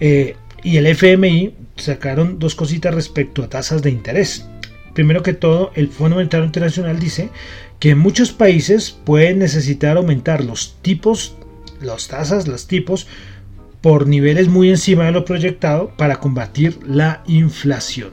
eh, 0.00 0.36
y 0.62 0.76
el 0.76 0.86
FMI 0.86 1.54
sacaron 1.76 2.38
dos 2.38 2.54
cositas 2.54 2.94
respecto 2.94 3.42
a 3.42 3.48
tasas 3.48 3.82
de 3.82 3.90
interés. 3.90 4.46
Primero 4.94 5.22
que 5.22 5.32
todo, 5.32 5.70
el 5.74 5.88
Fondo 5.88 6.16
Monetario 6.16 6.46
Internacional 6.46 6.98
dice 6.98 7.30
que 7.78 7.94
muchos 7.94 8.32
países 8.32 8.90
pueden 8.90 9.38
necesitar 9.38 9.96
aumentar 9.96 10.44
los 10.44 10.76
tipos, 10.82 11.36
las 11.80 12.08
tasas, 12.08 12.48
los 12.48 12.66
tipos, 12.66 13.06
por 13.80 14.06
niveles 14.06 14.48
muy 14.48 14.68
encima 14.68 15.04
de 15.04 15.12
lo 15.12 15.24
proyectado 15.24 15.92
para 15.96 16.16
combatir 16.16 16.78
la 16.86 17.22
inflación. 17.26 18.12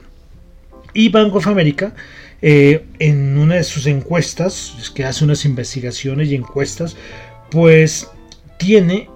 Y 0.94 1.10
Banco 1.10 1.38
of 1.38 1.46
America, 1.46 1.94
eh, 2.40 2.86
en 2.98 3.36
una 3.36 3.56
de 3.56 3.64
sus 3.64 3.86
encuestas, 3.86 4.74
es 4.80 4.90
que 4.90 5.04
hace 5.04 5.24
unas 5.24 5.44
investigaciones 5.44 6.28
y 6.28 6.34
encuestas, 6.34 6.96
pues 7.50 8.08
tiene 8.56 9.10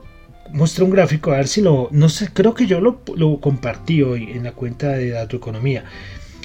muestra 0.53 0.85
un 0.85 0.91
gráfico, 0.91 1.33
a 1.33 1.37
ver 1.37 1.49
si 1.49 1.63
lo, 1.63 1.89
no 1.91 2.09
sé, 2.09 2.31
creo 2.33 2.55
que 2.55 2.67
yo 2.67 2.81
lo, 2.81 3.01
lo 3.17 3.41
compartí 3.41 4.03
hoy 4.03 4.31
en 4.33 4.45
la 4.45 4.53
cuenta 4.53 4.89
de 4.89 5.11
Dato 5.11 5.37
Economía. 5.37 5.85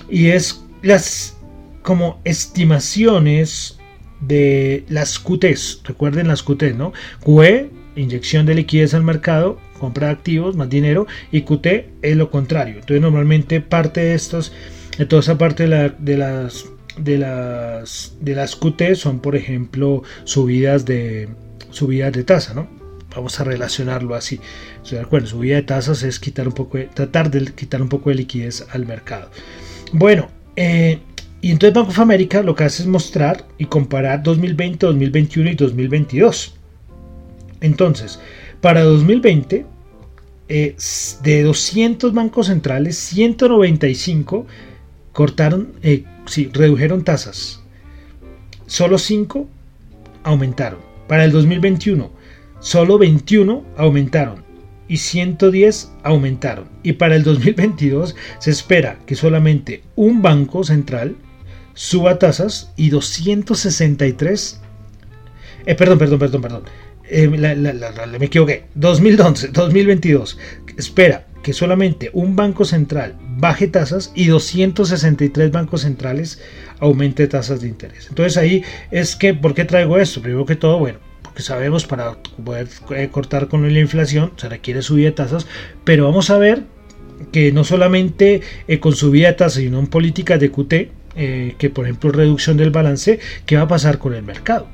Y 0.10 0.28
es 0.28 0.64
las 0.82 1.38
como 1.82 2.20
estimaciones 2.24 3.78
de 4.20 4.84
las 4.90 5.20
QTs. 5.20 5.82
Recuerden 5.84 6.28
las 6.28 6.44
QTs, 6.44 6.76
¿no? 6.76 6.94
QE, 7.24 7.70
inyección 7.96 8.46
de 8.46 8.56
liquidez 8.56 8.94
al 8.94 9.04
mercado, 9.04 9.60
compra 9.80 10.08
de 10.08 10.14
activos, 10.14 10.56
más 10.56 10.70
dinero. 10.70 11.08
Y 11.32 11.42
QT 11.42 11.66
es 12.02 12.18
lo 12.18 12.30
contrario. 12.32 12.76
Entonces 12.76 13.02
normalmente 13.02 13.62
parte 13.62 14.02
de 14.02 14.16
estos, 14.16 14.52
de 14.98 15.06
toda 15.06 15.22
esa 15.22 15.38
parte 15.38 15.68
de, 15.68 15.94
de 16.00 16.18
las 16.18 16.66
de 16.98 17.18
las 17.20 18.16
de 18.20 18.34
las 18.34 18.56
QT 18.56 18.96
son 18.96 19.20
por 19.20 19.36
ejemplo 19.36 20.02
subidas 20.24 20.84
de 20.86 21.30
subidas 21.70 22.12
de 22.12 22.24
tasa, 22.24 22.56
¿no? 22.56 22.77
Vamos 23.18 23.40
a 23.40 23.44
relacionarlo 23.44 24.16
así. 24.16 24.40
Su 24.84 24.96
subida 25.26 25.56
de 25.56 25.64
tasas 25.64 26.04
es 26.04 26.20
quitar 26.20 26.48
un 26.48 26.54
poco 26.54 26.78
tratar 26.94 27.30
de 27.30 27.52
quitar 27.54 27.82
un 27.82 27.90
poco 27.90 28.10
de 28.10 28.16
liquidez 28.16 28.66
al 28.72 28.86
mercado. 28.86 29.30
Bueno, 29.92 30.30
eh, 30.56 31.00
y 31.42 31.52
entonces 31.52 31.74
Banco 31.74 31.90
of 31.90 32.00
America 32.00 32.42
lo 32.42 32.56
que 32.56 32.64
hace 32.64 32.84
es 32.84 32.88
mostrar 32.88 33.46
y 33.58 33.66
comparar 33.66 34.24
2020, 34.24 34.86
2021 34.86 35.52
y 35.52 35.56
2022. 35.56 36.56
Entonces, 37.62 38.20
para 38.62 38.84
2020, 38.84 39.66
eh, 40.50 40.76
de 41.24 41.44
200 41.44 42.14
bancos 42.14 42.48
centrales, 42.48 42.98
195 42.98 44.46
cortaron, 45.12 45.74
eh, 45.82 46.06
sí, 46.28 46.50
redujeron 46.54 47.04
tasas. 47.04 47.64
Solo 48.68 48.98
5 48.98 49.48
aumentaron. 50.24 50.80
Para 51.08 51.24
el 51.24 51.32
2021, 51.32 52.12
solo 52.60 52.98
21 52.98 53.64
aumentaron 53.78 54.44
y 54.88 54.98
110 54.98 55.92
aumentaron. 56.04 56.70
Y 56.84 56.94
para 56.94 57.16
el 57.16 57.24
2022 57.24 58.16
se 58.40 58.52
espera 58.52 59.00
que 59.06 59.16
solamente 59.16 59.84
un 59.96 60.22
banco 60.22 60.64
central 60.64 61.16
suba 61.74 62.20
tasas 62.20 62.72
y 62.76 62.90
263... 62.90 64.62
Eh, 65.66 65.76
perdón, 65.76 65.98
perdón, 65.98 66.20
perdón, 66.20 66.42
perdón. 66.42 66.64
Eh, 67.10 67.28
me 67.28 68.26
equivoqué. 68.26 68.66
2011, 68.76 69.50
2022. 69.50 70.38
Espera 70.78 71.28
que 71.44 71.54
solamente 71.54 72.10
un 72.14 72.36
banco 72.36 72.66
central 72.66 73.16
baje 73.38 73.68
tasas 73.68 74.12
y 74.16 74.28
263 74.28 75.52
bancos 75.52 75.82
centrales 75.82 76.42
aumente 76.80 77.28
tasas 77.28 77.62
de 77.62 77.68
interés. 77.68 78.08
Entonces 78.10 78.38
ahí 78.38 78.64
es 78.92 79.16
que, 79.16 79.34
¿por 79.34 79.54
qué 79.54 79.66
traigo 79.66 79.98
esto? 79.98 80.22
Primero 80.22 80.46
que 80.46 80.56
todo, 80.56 80.80
bueno, 80.80 81.00
sabemos 81.42 81.86
para 81.86 82.18
poder 82.44 82.68
eh, 82.92 83.10
cortar 83.12 83.48
con 83.48 83.72
la 83.72 83.80
inflación 83.80 84.34
se 84.38 84.50
requiere 84.50 84.82
subida 84.82 85.08
de 85.08 85.12
tasas, 85.14 85.48
pero 85.84 86.06
vamos 86.06 86.30
a 86.30 86.38
ver 86.38 86.64
que 87.32 87.52
no 87.52 87.64
solamente 87.64 88.42
eh, 88.68 88.80
con 88.80 88.96
subida 88.96 89.28
de 89.28 89.34
tasas, 89.34 89.62
sino 89.62 89.80
en 89.80 89.88
políticas 89.88 90.40
de 90.40 90.52
QT, 90.52 90.74
eh, 91.16 91.56
que 91.58 91.70
por 91.70 91.86
ejemplo 91.86 92.12
reducción 92.12 92.58
del 92.58 92.72
balance, 92.72 93.20
¿qué 93.46 93.56
va 93.56 93.64
a 93.64 93.68
pasar 93.68 94.00
con 94.00 94.14
el 94.14 94.24
mercado? 94.24 94.68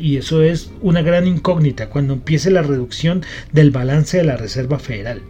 y 0.00 0.16
eso 0.16 0.44
es 0.44 0.70
una 0.80 1.02
gran 1.02 1.26
incógnita 1.26 1.88
cuando 1.88 2.14
empiece 2.14 2.52
la 2.52 2.62
reducción 2.62 3.24
del 3.50 3.72
balance 3.72 4.16
de 4.16 4.22
la 4.22 4.36
Reserva 4.36 4.78
Federal 4.78 5.22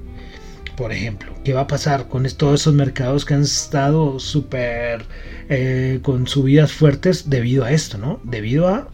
por 0.76 0.92
ejemplo. 0.92 1.32
¿Qué 1.42 1.54
va 1.54 1.62
a 1.62 1.66
pasar 1.66 2.08
con 2.08 2.28
todos 2.36 2.60
esos 2.60 2.74
mercados 2.74 3.24
que 3.24 3.32
han 3.32 3.42
estado 3.42 4.20
súper 4.20 5.06
con 6.02 6.26
subidas 6.28 6.70
fuertes 6.70 7.30
debido 7.30 7.64
a 7.64 7.72
esto, 7.72 7.96
¿no? 7.96 8.20
Debido 8.22 8.68
a, 8.68 8.88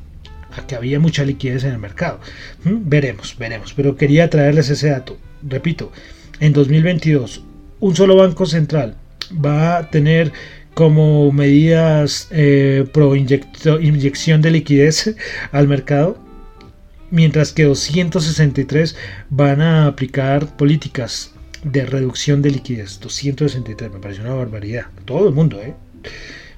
que 0.63 0.75
había 0.75 1.01
mucha 1.01 1.25
liquidez 1.25 1.65
en 1.65 1.73
el 1.73 1.79
mercado. 1.79 2.21
¿Mm? 2.65 2.89
Veremos, 2.89 3.37
veremos. 3.39 3.73
Pero 3.75 3.97
quería 3.97 4.31
traerles 4.31 4.71
ese 4.71 4.91
dato. 4.91 5.19
Repito, 5.43 5.93
en 6.41 6.53
2022 6.53 7.45
un 7.81 7.97
solo 7.97 8.17
banco 8.17 8.47
central 8.47 8.97
va 9.45 9.79
a 9.79 9.91
tener 9.91 10.33
como 10.73 11.31
medidas 11.33 12.29
eh, 12.31 12.87
pro 12.93 13.15
inyección 13.15 14.43
de 14.43 14.51
liquidez 14.51 15.15
al 15.53 15.69
mercado 15.69 16.19
mientras 17.11 17.53
que 17.53 17.65
263 17.65 18.97
van 19.31 19.61
a 19.61 19.87
aplicar 19.87 20.57
políticas 20.57 21.33
de 21.63 21.87
reducción 21.87 22.43
de 22.43 22.51
liquidez. 22.51 22.99
263, 23.01 23.93
me 23.93 24.01
pareció 24.01 24.25
una 24.25 24.35
barbaridad. 24.35 24.87
Todo 25.05 25.29
el 25.29 25.35
mundo, 25.35 25.61
¿eh? 25.63 25.75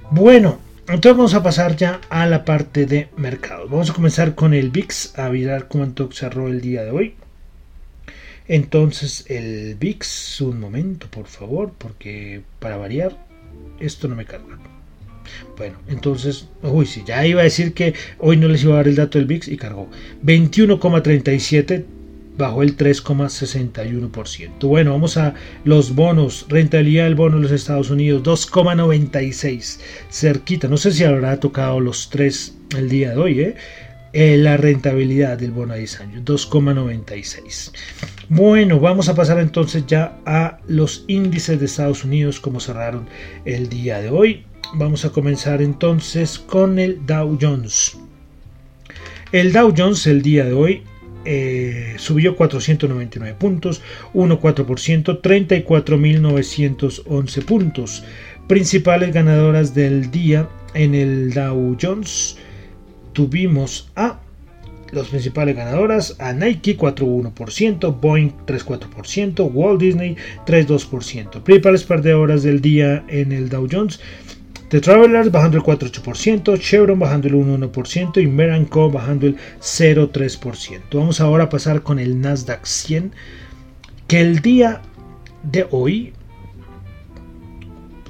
Bueno, 0.09 0.59
entonces 0.87 1.17
vamos 1.17 1.33
a 1.33 1.43
pasar 1.43 1.75
ya 1.75 1.99
a 2.09 2.25
la 2.25 2.45
parte 2.45 2.85
de 2.85 3.09
mercado. 3.17 3.67
Vamos 3.67 3.89
a 3.89 3.93
comenzar 3.93 4.35
con 4.35 4.53
el 4.53 4.69
VIX, 4.69 5.17
a 5.19 5.29
mirar 5.29 5.67
cuánto 5.67 6.09
cerró 6.11 6.47
el 6.47 6.61
día 6.61 6.83
de 6.83 6.91
hoy. 6.91 7.15
Entonces 8.47 9.25
el 9.27 9.75
VIX, 9.75 10.41
un 10.41 10.59
momento 10.59 11.07
por 11.09 11.27
favor, 11.27 11.73
porque 11.77 12.41
para 12.59 12.77
variar, 12.77 13.17
esto 13.79 14.07
no 14.07 14.15
me 14.15 14.25
carga. 14.25 14.57
Bueno, 15.57 15.77
entonces, 15.87 16.47
uy, 16.61 16.85
sí, 16.85 17.03
ya 17.05 17.25
iba 17.25 17.41
a 17.41 17.43
decir 17.43 17.73
que 17.73 17.93
hoy 18.19 18.37
no 18.37 18.47
les 18.47 18.63
iba 18.63 18.73
a 18.73 18.77
dar 18.77 18.87
el 18.87 18.95
dato 18.95 19.17
del 19.17 19.27
VIX 19.27 19.49
y 19.49 19.57
cargó 19.57 19.89
21,37 20.23 21.83
bajó 22.37 22.63
el 22.63 22.77
3,61%. 22.77 24.67
Bueno, 24.67 24.91
vamos 24.91 25.17
a 25.17 25.33
los 25.63 25.95
bonos. 25.95 26.45
Rentabilidad 26.49 27.05
del 27.05 27.15
bono 27.15 27.37
de 27.37 27.43
los 27.43 27.51
Estados 27.51 27.89
Unidos, 27.89 28.23
2,96. 28.23 29.79
Cerquita. 30.09 30.67
No 30.67 30.77
sé 30.77 30.91
si 30.91 31.03
habrá 31.03 31.39
tocado 31.39 31.79
los 31.79 32.09
3 32.09 32.55
el 32.77 32.89
día 32.89 33.11
de 33.11 33.17
hoy, 33.17 33.39
¿eh? 33.39 33.55
¿eh? 34.13 34.37
la 34.37 34.57
rentabilidad 34.57 35.37
del 35.37 35.51
bono 35.51 35.73
a 35.73 35.77
10 35.77 36.01
años, 36.01 36.25
2,96. 36.25 37.71
Bueno, 38.29 38.79
vamos 38.79 39.09
a 39.09 39.15
pasar 39.15 39.39
entonces 39.39 39.85
ya 39.87 40.19
a 40.25 40.59
los 40.67 41.05
índices 41.07 41.59
de 41.59 41.65
Estados 41.65 42.03
Unidos, 42.03 42.39
como 42.39 42.59
cerraron 42.59 43.07
el 43.45 43.69
día 43.69 43.99
de 43.99 44.09
hoy. 44.09 44.45
Vamos 44.73 45.05
a 45.05 45.11
comenzar 45.11 45.61
entonces 45.61 46.39
con 46.39 46.77
el 46.77 47.05
Dow 47.05 47.37
Jones. 47.39 47.97
El 49.31 49.53
Dow 49.53 49.73
Jones 49.75 50.07
el 50.07 50.21
día 50.21 50.45
de 50.45 50.53
hoy 50.53 50.83
eh, 51.29 51.95
subió 51.97 52.37
499 52.37 53.35
puntos, 53.37 53.81
1,4%, 54.13 55.21
34.911 55.21 57.45
puntos. 57.45 58.05
Principales 58.47 59.13
ganadoras 59.13 59.75
del 59.75 60.09
día 60.09 60.47
en 60.73 60.95
el 60.95 61.33
Dow 61.33 61.75
Jones 61.81 62.37
tuvimos 63.11 63.91
a 63.97 64.21
los 64.91 65.09
principales 65.09 65.57
ganadoras 65.57 66.15
a 66.19 66.31
Nike 66.31 66.77
4,1%, 66.77 67.99
Boeing 67.99 68.31
3,4%, 68.45 69.51
Walt 69.51 69.81
Disney 69.81 70.15
3,2%. 70.45 71.43
Principales 71.43 71.83
perdedoras 71.83 72.43
del 72.43 72.61
día 72.61 73.03
en 73.09 73.33
el 73.33 73.49
Dow 73.49 73.67
Jones 73.69 73.99
The 74.69 74.81
Travelers 74.81 75.31
bajando 75.31 75.57
el 75.57 75.63
4,8%, 75.63 76.59
Chevron 76.59 76.99
bajando 76.99 77.29
el 77.29 77.35
1,1% 77.35 78.21
y 78.21 78.27
Meranco 78.27 78.91
bajando 78.91 79.27
el 79.27 79.37
0,3%. 79.61 80.81
Vamos 80.91 81.21
ahora 81.21 81.45
a 81.45 81.49
pasar 81.49 81.83
con 81.83 81.99
el 81.99 82.19
Nasdaq 82.19 82.65
100, 82.65 83.13
que 84.07 84.19
el 84.19 84.39
día 84.41 84.81
de 85.43 85.67
hoy 85.71 86.11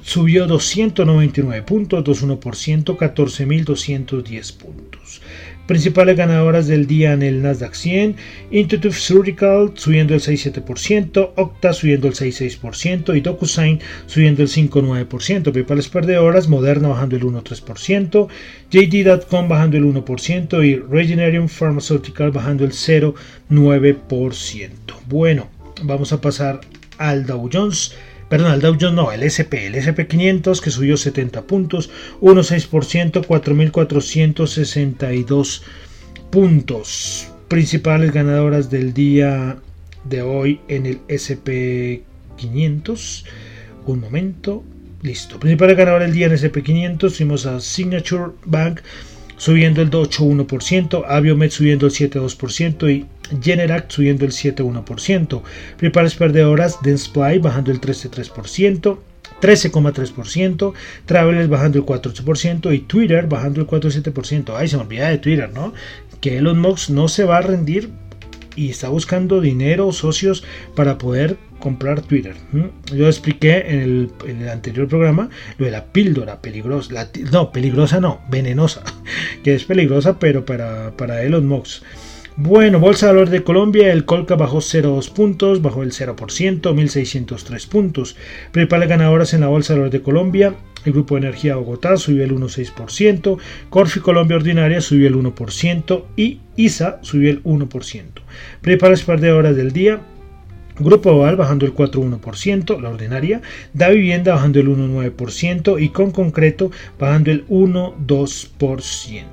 subió 0.02 0.48
299 0.48 1.62
puntos, 1.62 2.02
2,1%, 2.02 2.96
14.210 2.96 4.56
puntos. 4.56 5.22
Principales 5.68 6.16
ganadoras 6.16 6.66
del 6.66 6.86
día 6.86 7.12
en 7.12 7.22
el 7.22 7.42
Nasdaq 7.42 7.74
100, 7.74 8.16
Intuitive 8.50 8.94
Surgical 8.94 9.72
subiendo 9.74 10.14
el 10.14 10.20
6,7%, 10.22 11.32
Octa 11.36 11.74
subiendo 11.74 12.08
el 12.08 12.14
6,6% 12.14 13.14
y 13.14 13.20
DocuSign 13.20 13.78
subiendo 14.06 14.42
el 14.42 14.48
5,9%. 14.48 15.42
Principales 15.42 15.88
perdedoras, 15.90 16.48
Moderna 16.48 16.88
bajando 16.88 17.16
el 17.16 17.22
1,3%, 17.22 18.28
JD.com 18.70 19.48
bajando 19.48 19.76
el 19.76 19.84
1% 19.84 20.66
y 20.66 20.76
Regeneron 20.76 21.50
Pharmaceutical 21.50 22.30
bajando 22.30 22.64
el 22.64 22.72
0,9%. 22.72 24.70
Bueno, 25.06 25.48
vamos 25.82 26.14
a 26.14 26.20
pasar 26.22 26.62
al 26.96 27.26
Dow 27.26 27.46
Jones 27.52 27.94
perdón, 28.28 28.52
el 28.52 28.60
Dow 28.60 28.76
Jones 28.80 28.94
no, 28.94 29.10
el 29.12 29.24
SP, 29.24 29.66
el 29.66 29.74
SP500 29.74 30.60
que 30.60 30.70
subió 30.70 30.96
70 30.96 31.42
puntos, 31.42 31.90
1,6%, 32.20 33.26
4.462 33.26 35.62
puntos. 36.30 37.28
Principales 37.48 38.12
ganadoras 38.12 38.70
del 38.70 38.92
día 38.92 39.56
de 40.04 40.22
hoy 40.22 40.60
en 40.68 40.86
el 40.86 41.00
SP500. 41.08 43.24
Un 43.86 44.00
momento, 44.00 44.62
listo. 45.02 45.40
Principales 45.40 45.76
ganadoras 45.76 46.06
del 46.08 46.14
día 46.14 46.26
en 46.26 46.32
el 46.32 46.38
SP500, 46.38 47.10
fuimos 47.10 47.46
a 47.46 47.60
Signature 47.60 48.32
Bank 48.44 48.80
subiendo 49.38 49.80
el 49.80 49.90
8,1%, 49.90 51.04
Aviomed 51.08 51.50
subiendo 51.50 51.86
el 51.86 51.92
7,2% 51.92 52.92
y 52.92 53.06
Generac 53.42 53.90
subiendo 53.90 54.26
el 54.26 54.32
7,1%. 54.32 55.42
Principales 55.78 56.14
perdedoras, 56.14 56.82
Dentsply 56.82 57.38
bajando 57.38 57.70
el 57.70 57.80
13,3%. 57.80 58.98
13,3%, 59.40 60.72
Travelers 61.06 61.48
bajando 61.48 61.78
el 61.78 61.86
4,8% 61.86 62.74
y 62.74 62.80
Twitter 62.80 63.26
bajando 63.28 63.60
el 63.60 63.66
4,7%. 63.66 64.54
Ay, 64.56 64.68
se 64.68 64.76
me 64.76 64.82
olvida 64.82 65.08
de 65.08 65.18
Twitter, 65.18 65.50
¿no? 65.52 65.72
Que 66.20 66.38
Elon 66.38 66.58
Musk 66.58 66.90
no 66.90 67.06
se 67.06 67.24
va 67.24 67.38
a 67.38 67.42
rendir 67.42 67.90
y 68.58 68.70
está 68.70 68.88
buscando 68.88 69.40
dinero, 69.40 69.92
socios 69.92 70.42
para 70.74 70.98
poder 70.98 71.36
comprar 71.60 72.02
Twitter. 72.02 72.34
Yo 72.92 73.06
expliqué 73.06 73.64
en 73.68 74.10
el, 74.26 74.48
anterior 74.48 74.88
programa 74.88 75.30
lo 75.58 75.66
de 75.66 75.70
la 75.70 75.84
píldora 75.86 76.42
peligrosa, 76.42 77.08
no, 77.30 77.52
peligrosa 77.52 78.00
no, 78.00 78.20
venenosa, 78.28 78.82
que 79.44 79.54
es 79.54 79.64
peligrosa 79.64 80.18
pero 80.18 80.44
para, 80.44 80.90
para 80.96 81.22
Elon 81.22 81.46
Musk. 81.46 81.84
Bueno, 82.40 82.78
Bolsa 82.78 83.06
de 83.06 83.12
Valores 83.12 83.32
de 83.32 83.42
Colombia, 83.42 83.92
el 83.92 84.04
Colca 84.04 84.36
bajó 84.36 84.58
0,2 84.58 85.12
puntos, 85.12 85.60
bajó 85.60 85.82
el 85.82 85.90
0%, 85.90 86.14
1.603 86.16 87.68
puntos. 87.68 88.16
Principales 88.52 88.88
ganadoras 88.88 89.34
en 89.34 89.40
la 89.40 89.48
Bolsa 89.48 89.72
de 89.72 89.80
Valores 89.80 89.92
de 89.92 90.04
Colombia, 90.04 90.54
el 90.84 90.92
Grupo 90.92 91.14
de 91.14 91.22
Energía 91.22 91.56
Bogotá 91.56 91.96
subió 91.96 92.24
el 92.24 92.32
1,6%, 92.34 93.38
Corfi 93.70 94.00
Colombia 94.00 94.36
Ordinaria 94.36 94.80
subió 94.80 95.08
el 95.08 95.16
1% 95.16 96.04
y 96.16 96.40
ISA 96.56 96.98
subió 97.02 97.30
el 97.30 97.42
1%. 97.44 98.02
Principales 98.60 99.02
perdedoras 99.02 99.56
del 99.56 99.72
día, 99.72 100.00
Grupo 100.78 101.10
Oval 101.10 101.36
bajando 101.36 101.66
el 101.66 101.74
4,1%, 101.74 102.80
la 102.80 102.90
ordinaria, 102.90 103.42
Da 103.72 103.88
Vivienda 103.88 104.34
bajando 104.34 104.60
el 104.60 104.68
1,9% 104.68 105.82
y 105.82 105.88
con 105.88 106.12
concreto 106.12 106.70
bajando 106.98 107.32
el 107.32 107.46
1,2%. 107.48 109.24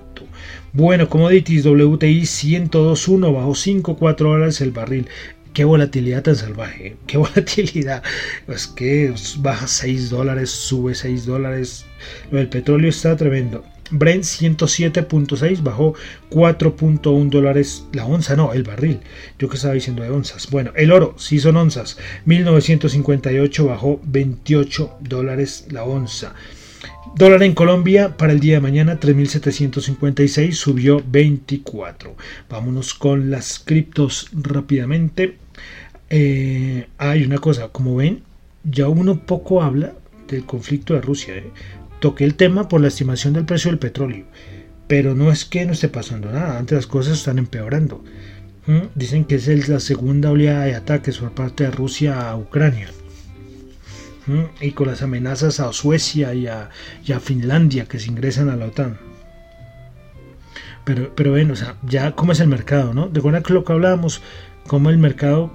Bueno, 0.73 1.07
commodities 1.07 1.65
WTI 1.65 2.23
102.1 2.23 3.33
bajo 3.33 3.51
5,4 3.51 4.15
dólares 4.17 4.59
el 4.59 4.71
barril. 4.71 5.07
Qué 5.55 5.63
volatilidad 5.63 6.21
tan 6.21 6.35
salvaje, 6.35 6.87
¿eh? 6.87 6.97
qué 7.07 7.17
volatilidad. 7.25 8.03
Es 8.49 8.67
que 8.67 9.13
baja 9.37 9.67
6 9.67 10.09
dólares, 10.09 10.49
sube 10.49 10.93
6 10.93 11.25
dólares. 11.25 11.85
Lo 12.29 12.39
del 12.39 12.49
petróleo 12.49 12.89
está 12.89 13.15
tremendo. 13.15 13.63
Brent 13.89 14.25
107.6 14.25 15.63
bajó 15.63 15.93
4.1 16.29 17.29
dólares 17.29 17.85
la 17.93 18.05
onza, 18.05 18.35
no, 18.35 18.51
el 18.51 18.63
barril. 18.63 18.99
Yo 19.39 19.47
que 19.47 19.55
estaba 19.55 19.73
diciendo 19.73 20.03
de 20.03 20.09
onzas. 20.09 20.51
Bueno, 20.51 20.73
el 20.75 20.91
oro, 20.91 21.15
sí 21.17 21.39
son 21.39 21.55
onzas. 21.55 21.97
1958 22.25 23.65
bajó 23.65 24.01
28 24.03 24.97
dólares 24.99 25.67
la 25.71 25.85
onza. 25.85 26.33
Dólar 27.15 27.43
en 27.43 27.53
Colombia 27.53 28.17
para 28.17 28.33
el 28.33 28.41
día 28.41 28.55
de 28.55 28.59
mañana 28.59 28.99
3.756 28.99 30.51
subió 30.51 31.01
24. 31.07 32.13
Vámonos 32.49 32.93
con 32.93 33.31
las 33.31 33.59
criptos 33.59 34.27
rápidamente. 34.33 35.44
Eh, 36.09 36.87
hay 36.97 37.23
una 37.23 37.37
cosa, 37.37 37.69
como 37.69 37.95
ven, 37.95 38.21
ya 38.63 38.87
uno 38.87 39.19
poco 39.25 39.63
habla 39.63 39.93
del 40.27 40.45
conflicto 40.45 40.93
de 40.93 41.01
Rusia. 41.01 41.35
¿eh? 41.35 41.51
Toqué 41.99 42.23
el 42.23 42.35
tema 42.35 42.67
por 42.67 42.81
la 42.81 42.87
estimación 42.87 43.33
del 43.33 43.45
precio 43.45 43.71
del 43.71 43.79
petróleo, 43.79 44.25
pero 44.87 45.15
no 45.15 45.31
es 45.31 45.45
que 45.45 45.65
no 45.65 45.73
esté 45.73 45.89
pasando 45.89 46.31
nada, 46.31 46.57
antes 46.57 46.75
las 46.75 46.87
cosas 46.87 47.17
están 47.17 47.37
empeorando. 47.37 48.03
Dicen 48.95 49.25
que 49.25 49.35
es 49.35 49.69
la 49.69 49.79
segunda 49.79 50.31
oleada 50.31 50.65
de 50.65 50.73
ataques 50.73 51.19
por 51.19 51.31
parte 51.33 51.65
de 51.65 51.71
Rusia 51.71 52.29
a 52.29 52.35
Ucrania. 52.35 52.89
Y 54.59 54.71
con 54.71 54.87
las 54.87 55.03
amenazas 55.03 55.59
a 55.59 55.71
Suecia 55.71 56.33
y 56.33 56.47
a, 56.47 56.71
Finlandia 57.19 57.85
que 57.85 57.99
se 57.99 58.09
ingresan 58.09 58.49
a 58.49 58.55
la 58.55 58.65
OTAN. 58.65 58.97
Pero, 60.83 61.13
pero 61.15 61.55
sea, 61.55 61.75
ya 61.83 62.13
cómo 62.13 62.31
es 62.31 62.39
el 62.39 62.47
mercado, 62.47 62.95
¿no? 62.95 63.07
De 63.07 63.19
acuerdo 63.19 63.37
a 63.37 63.53
lo 63.53 63.63
que 63.63 63.73
hablábamos, 63.73 64.21
cómo 64.65 64.89
el 64.89 64.97
mercado 64.97 65.51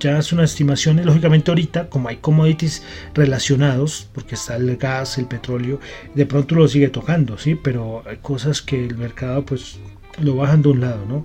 ya 0.00 0.18
es 0.18 0.32
una 0.32 0.44
estimación 0.44 1.04
lógicamente 1.04 1.50
ahorita 1.50 1.88
como 1.88 2.08
hay 2.08 2.16
commodities 2.16 2.82
relacionados 3.14 4.08
porque 4.12 4.34
está 4.34 4.56
el 4.56 4.76
gas 4.76 5.18
el 5.18 5.26
petróleo 5.26 5.80
de 6.14 6.26
pronto 6.26 6.54
lo 6.54 6.68
sigue 6.68 6.88
tocando 6.88 7.38
sí 7.38 7.54
pero 7.54 8.02
hay 8.06 8.18
cosas 8.18 8.62
que 8.62 8.84
el 8.84 8.96
mercado 8.96 9.44
pues 9.44 9.78
lo 10.20 10.36
bajan 10.36 10.62
de 10.62 10.68
un 10.68 10.80
lado 10.80 11.04
no 11.06 11.24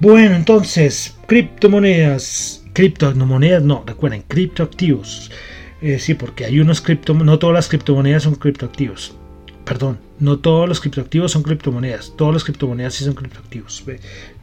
bueno 0.00 0.36
entonces 0.36 1.16
criptomonedas 1.26 2.60
criptomonedas 2.72 3.62
no 3.62 3.84
recuerden 3.86 4.22
criptoactivos. 4.22 5.30
Eh, 5.82 5.98
sí 5.98 6.14
porque 6.14 6.44
hay 6.44 6.60
unos 6.60 6.82
cripto 6.82 7.14
no 7.14 7.38
todas 7.38 7.54
las 7.54 7.68
criptomonedas 7.68 8.24
son 8.24 8.34
criptoactivos 8.34 9.16
perdón 9.70 9.98
no 10.18 10.40
todos 10.40 10.68
los 10.68 10.80
criptoactivos 10.80 11.30
son 11.30 11.44
criptomonedas, 11.44 12.14
todos 12.16 12.34
los 12.34 12.42
criptomonedas 12.42 12.94
sí 12.94 13.04
son 13.04 13.14
criptoactivos. 13.14 13.84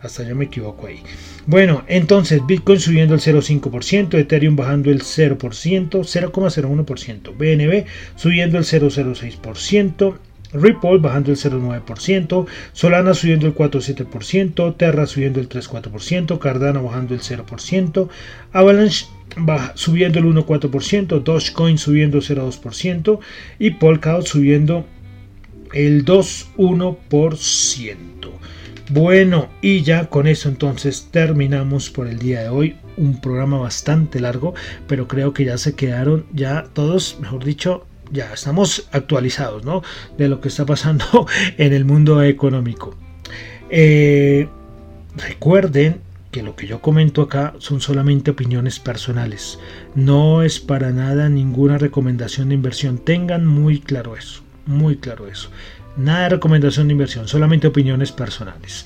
Hasta 0.02 0.24
yo 0.24 0.34
me 0.36 0.46
equivoco 0.46 0.88
ahí. 0.88 1.04
Bueno, 1.46 1.84
entonces 1.88 2.42
Bitcoin 2.48 2.80
subiendo 2.80 3.14
el 3.14 3.20
0,5%, 3.20 4.18
Ethereum 4.18 4.56
bajando 4.56 4.90
el 4.90 5.02
0%, 5.02 5.38
0,01%, 5.38 7.38
BNB 7.38 7.86
subiendo 8.16 8.58
el 8.58 8.64
0,06%. 8.64 10.18
Ripple 10.54 11.00
bajando 11.00 11.32
el 11.32 11.38
0,9%, 11.38 12.46
Solana 12.72 13.14
subiendo 13.14 13.48
el 13.48 13.54
4,7%, 13.54 14.78
Terra 14.78 15.06
subiendo 15.06 15.42
el 15.42 15.50
3,4%, 15.50 16.40
Cardano 16.40 16.84
bajando 16.84 17.14
el 17.14 17.20
0%, 17.20 18.08
Avalanche 18.54 19.08
subiendo 19.76 20.20
el 20.20 20.26
1,4%, 20.26 21.22
Dogecoin 21.22 21.78
subiendo 21.78 22.18
el 22.18 22.24
0,2% 22.24 23.20
y 23.60 23.72
Polkadot 23.72 24.26
subiendo 24.26 24.86
el 25.74 26.06
2,1%. 26.06 28.18
Bueno, 28.90 29.50
y 29.62 29.82
ya 29.82 30.10
con 30.10 30.28
eso 30.28 30.48
entonces 30.48 31.10
terminamos 31.12 31.90
por 31.90 32.08
el 32.08 32.20
día 32.20 32.44
de 32.44 32.50
hoy. 32.50 32.78
Un 32.96 33.20
programa 33.20 33.58
bastante 33.58 34.22
largo, 34.22 34.54
pero 34.88 35.10
creo 35.10 35.34
que 35.34 35.44
ya 35.44 35.58
se 35.58 35.76
quedaron 35.76 36.26
ya 36.32 36.68
todos, 36.74 37.18
mejor 37.20 37.44
dicho, 37.44 37.86
ya 38.12 38.34
estamos 38.34 38.88
actualizados, 38.94 39.66
¿no? 39.66 39.84
De 40.18 40.30
lo 40.30 40.40
que 40.40 40.48
está 40.48 40.66
pasando 40.66 41.28
en 41.58 41.74
el 41.74 41.84
mundo 41.84 42.24
económico. 42.24 42.96
Eh, 43.70 44.48
recuerden 45.18 46.00
que 46.32 46.42
lo 46.42 46.56
que 46.56 46.68
yo 46.68 46.82
comento 46.82 47.24
acá 47.24 47.56
son 47.58 47.82
solamente 47.82 48.32
opiniones 48.32 48.80
personales. 48.80 49.60
No 49.96 50.44
es 50.44 50.62
para 50.62 50.92
nada 50.92 51.28
ninguna 51.28 51.78
recomendación 51.78 52.50
de 52.50 52.56
inversión. 52.56 53.00
Tengan 53.00 53.46
muy 53.46 53.82
claro 53.82 54.16
eso 54.16 54.47
muy 54.68 54.98
claro 54.98 55.28
eso. 55.28 55.50
Nada 55.98 56.24
de 56.24 56.30
recomendación 56.30 56.88
de 56.88 56.94
inversión, 56.94 57.28
solamente 57.28 57.68
opiniones 57.68 58.12
personales. 58.12 58.86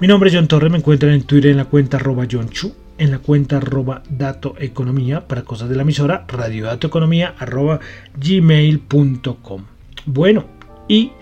Mi 0.00 0.06
nombre 0.06 0.28
es 0.28 0.36
John 0.36 0.48
Torre, 0.48 0.68
me 0.68 0.78
encuentran 0.78 1.12
en 1.12 1.22
Twitter 1.22 1.52
en 1.52 1.56
la 1.56 1.64
cuenta 1.66 1.96
arroba 1.96 2.26
John 2.30 2.50
Chu, 2.50 2.74
en 2.98 3.10
la 3.10 3.18
cuenta 3.18 3.56
arroba 3.56 4.02
Dato 4.10 4.54
Economía 4.58 5.26
para 5.26 5.42
cosas 5.42 5.68
de 5.68 5.76
la 5.76 5.82
emisora, 5.82 6.24
Radio 6.28 6.66
Dato 6.66 6.86
Economía 6.86 7.34
arroba 7.38 7.80
gmail.com. 8.16 9.64
Bueno, 10.06 10.44
y 10.88 11.12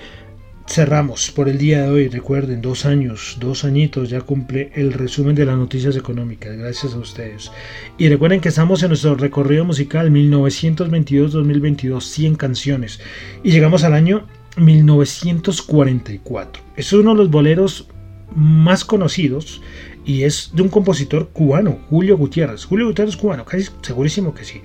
cerramos 0.72 1.30
por 1.30 1.48
el 1.50 1.58
día 1.58 1.82
de 1.82 1.90
hoy. 1.90 2.08
Recuerden, 2.08 2.62
dos 2.62 2.86
años, 2.86 3.36
dos 3.38 3.64
añitos 3.64 4.08
ya 4.08 4.22
cumple 4.22 4.70
el 4.74 4.94
resumen 4.94 5.34
de 5.34 5.44
las 5.44 5.58
noticias 5.58 5.96
económicas. 5.96 6.56
Gracias 6.56 6.94
a 6.94 6.98
ustedes. 6.98 7.52
Y 7.98 8.08
recuerden 8.08 8.40
que 8.40 8.48
estamos 8.48 8.82
en 8.82 8.88
nuestro 8.88 9.14
recorrido 9.14 9.66
musical 9.66 10.10
1922-2022, 10.10 12.00
100 12.00 12.36
canciones. 12.36 13.00
Y 13.44 13.50
llegamos 13.50 13.84
al 13.84 13.92
año 13.92 14.26
1944. 14.56 16.62
Es 16.76 16.90
uno 16.94 17.10
de 17.10 17.16
los 17.16 17.30
boleros 17.30 17.88
más 18.34 18.86
conocidos 18.86 19.60
y 20.06 20.22
es 20.22 20.52
de 20.54 20.62
un 20.62 20.70
compositor 20.70 21.28
cubano, 21.34 21.80
Julio 21.90 22.16
Gutiérrez. 22.16 22.64
Julio 22.64 22.86
Gutiérrez 22.86 23.18
cubano, 23.18 23.44
casi 23.44 23.68
segurísimo 23.82 24.34
que 24.34 24.46
sí. 24.46 24.62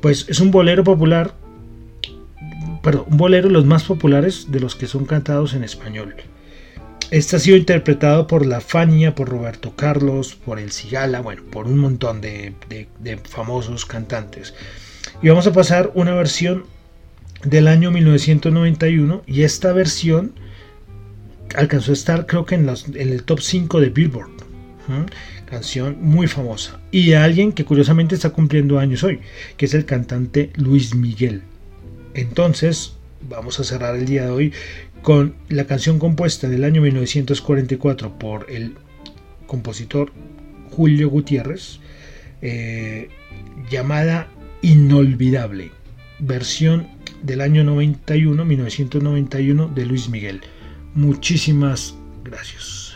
Pues 0.00 0.24
es 0.30 0.40
un 0.40 0.50
bolero 0.50 0.82
popular 0.82 1.41
perdón, 2.82 3.04
un 3.08 3.16
bolero 3.16 3.48
de 3.48 3.54
los 3.54 3.64
más 3.64 3.84
populares 3.84 4.50
de 4.50 4.60
los 4.60 4.76
que 4.76 4.86
son 4.86 5.06
cantados 5.06 5.54
en 5.54 5.64
español. 5.64 6.14
Este 7.12 7.36
ha 7.36 7.38
sido 7.38 7.58
interpretado 7.58 8.26
por 8.26 8.46
La 8.46 8.62
Fania, 8.62 9.14
por 9.14 9.28
Roberto 9.28 9.74
Carlos, 9.76 10.34
por 10.34 10.58
El 10.58 10.72
Cigala, 10.72 11.20
bueno, 11.20 11.42
por 11.50 11.66
un 11.66 11.78
montón 11.78 12.22
de, 12.22 12.54
famosos 13.24 13.84
cantantes. 13.84 14.54
Y 15.20 15.28
vamos 15.28 15.46
a 15.46 15.52
pasar 15.52 15.92
una 15.94 16.14
versión 16.14 16.64
del 17.44 17.68
año 17.68 17.90
1991 17.90 19.24
y 19.26 19.42
esta 19.42 19.72
versión 19.72 20.32
alcanzó 21.54 21.90
a 21.90 21.94
estar 21.94 22.24
creo 22.24 22.46
que 22.46 22.54
en, 22.54 22.66
el 22.94 23.24
top 23.24 23.40
5 23.40 23.80
de 23.80 23.90
Billboard. 23.90 24.30
Canción 25.44 25.98
muy 26.00 26.28
famosa. 26.28 26.80
Y 26.90 27.12
alguien 27.12 27.52
que 27.52 27.66
curiosamente 27.66 28.14
está 28.14 28.30
cumpliendo 28.30 28.78
años 28.78 29.04
hoy, 29.04 29.20
que 29.58 29.66
es 29.66 29.74
el 29.74 29.84
cantante 29.84 30.50
Luis 30.56 30.94
Miguel. 30.94 31.42
Entonces, 32.14 32.94
vamos 33.28 33.58
a 33.60 33.64
cerrar 33.64 33.96
el 33.96 34.06
día 34.06 34.26
de 34.26 34.30
hoy 34.30 34.52
con 35.02 35.34
la 35.48 35.66
canción 35.66 35.98
compuesta 35.98 36.46
en 36.46 36.54
el 36.54 36.64
año 36.64 36.82
1944 36.82 38.18
por 38.18 38.50
el 38.50 38.74
compositor 39.46 40.12
Julio 40.70 41.10
Gutiérrez, 41.10 41.80
eh, 42.40 43.08
llamada 43.70 44.28
Inolvidable, 44.62 45.72
versión 46.18 46.88
del 47.22 47.40
año 47.40 47.64
91, 47.64 48.44
1991 48.44 49.68
de 49.68 49.86
Luis 49.86 50.08
Miguel. 50.08 50.40
Muchísimas 50.94 51.94
gracias. 52.24 52.91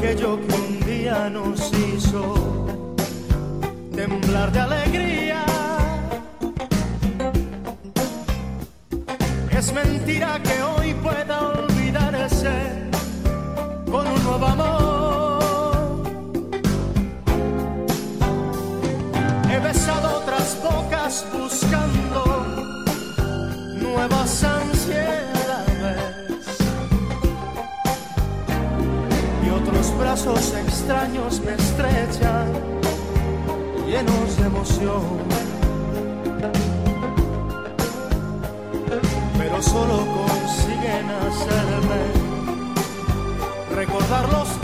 aquello 0.00 0.40
que 0.40 0.54
un 0.54 0.80
día 0.86 1.28
nos 1.28 1.70
hizo 1.74 2.66
temblar 3.94 4.50
de 4.50 4.60
alegría. 4.60 5.44
Es 9.50 9.72
mentira 9.74 10.40
que 10.42 10.62
hoy 10.62 10.94
pueda 10.94 11.36
olvidar 11.50 12.14
ese 12.14 12.88
con 13.90 14.06
un 14.06 14.24
nuevo 14.24 14.46
amor. 14.46 16.02
He 19.52 19.58
besado 19.58 20.16
otras 20.20 20.56
bocas 20.62 21.26
buscando 21.30 22.22
nuevas 23.82 24.44
brazos 30.22 30.52
extraños 30.52 31.40
me 31.40 31.54
estrechan 31.54 32.52
llenos 33.86 34.36
de 34.36 34.46
emoción. 34.46 35.02
Pero 39.38 39.62
solo 39.62 39.96
consiguen 39.96 41.06
hacerme 41.10 42.02
recordar 43.74 44.28
los 44.30 44.59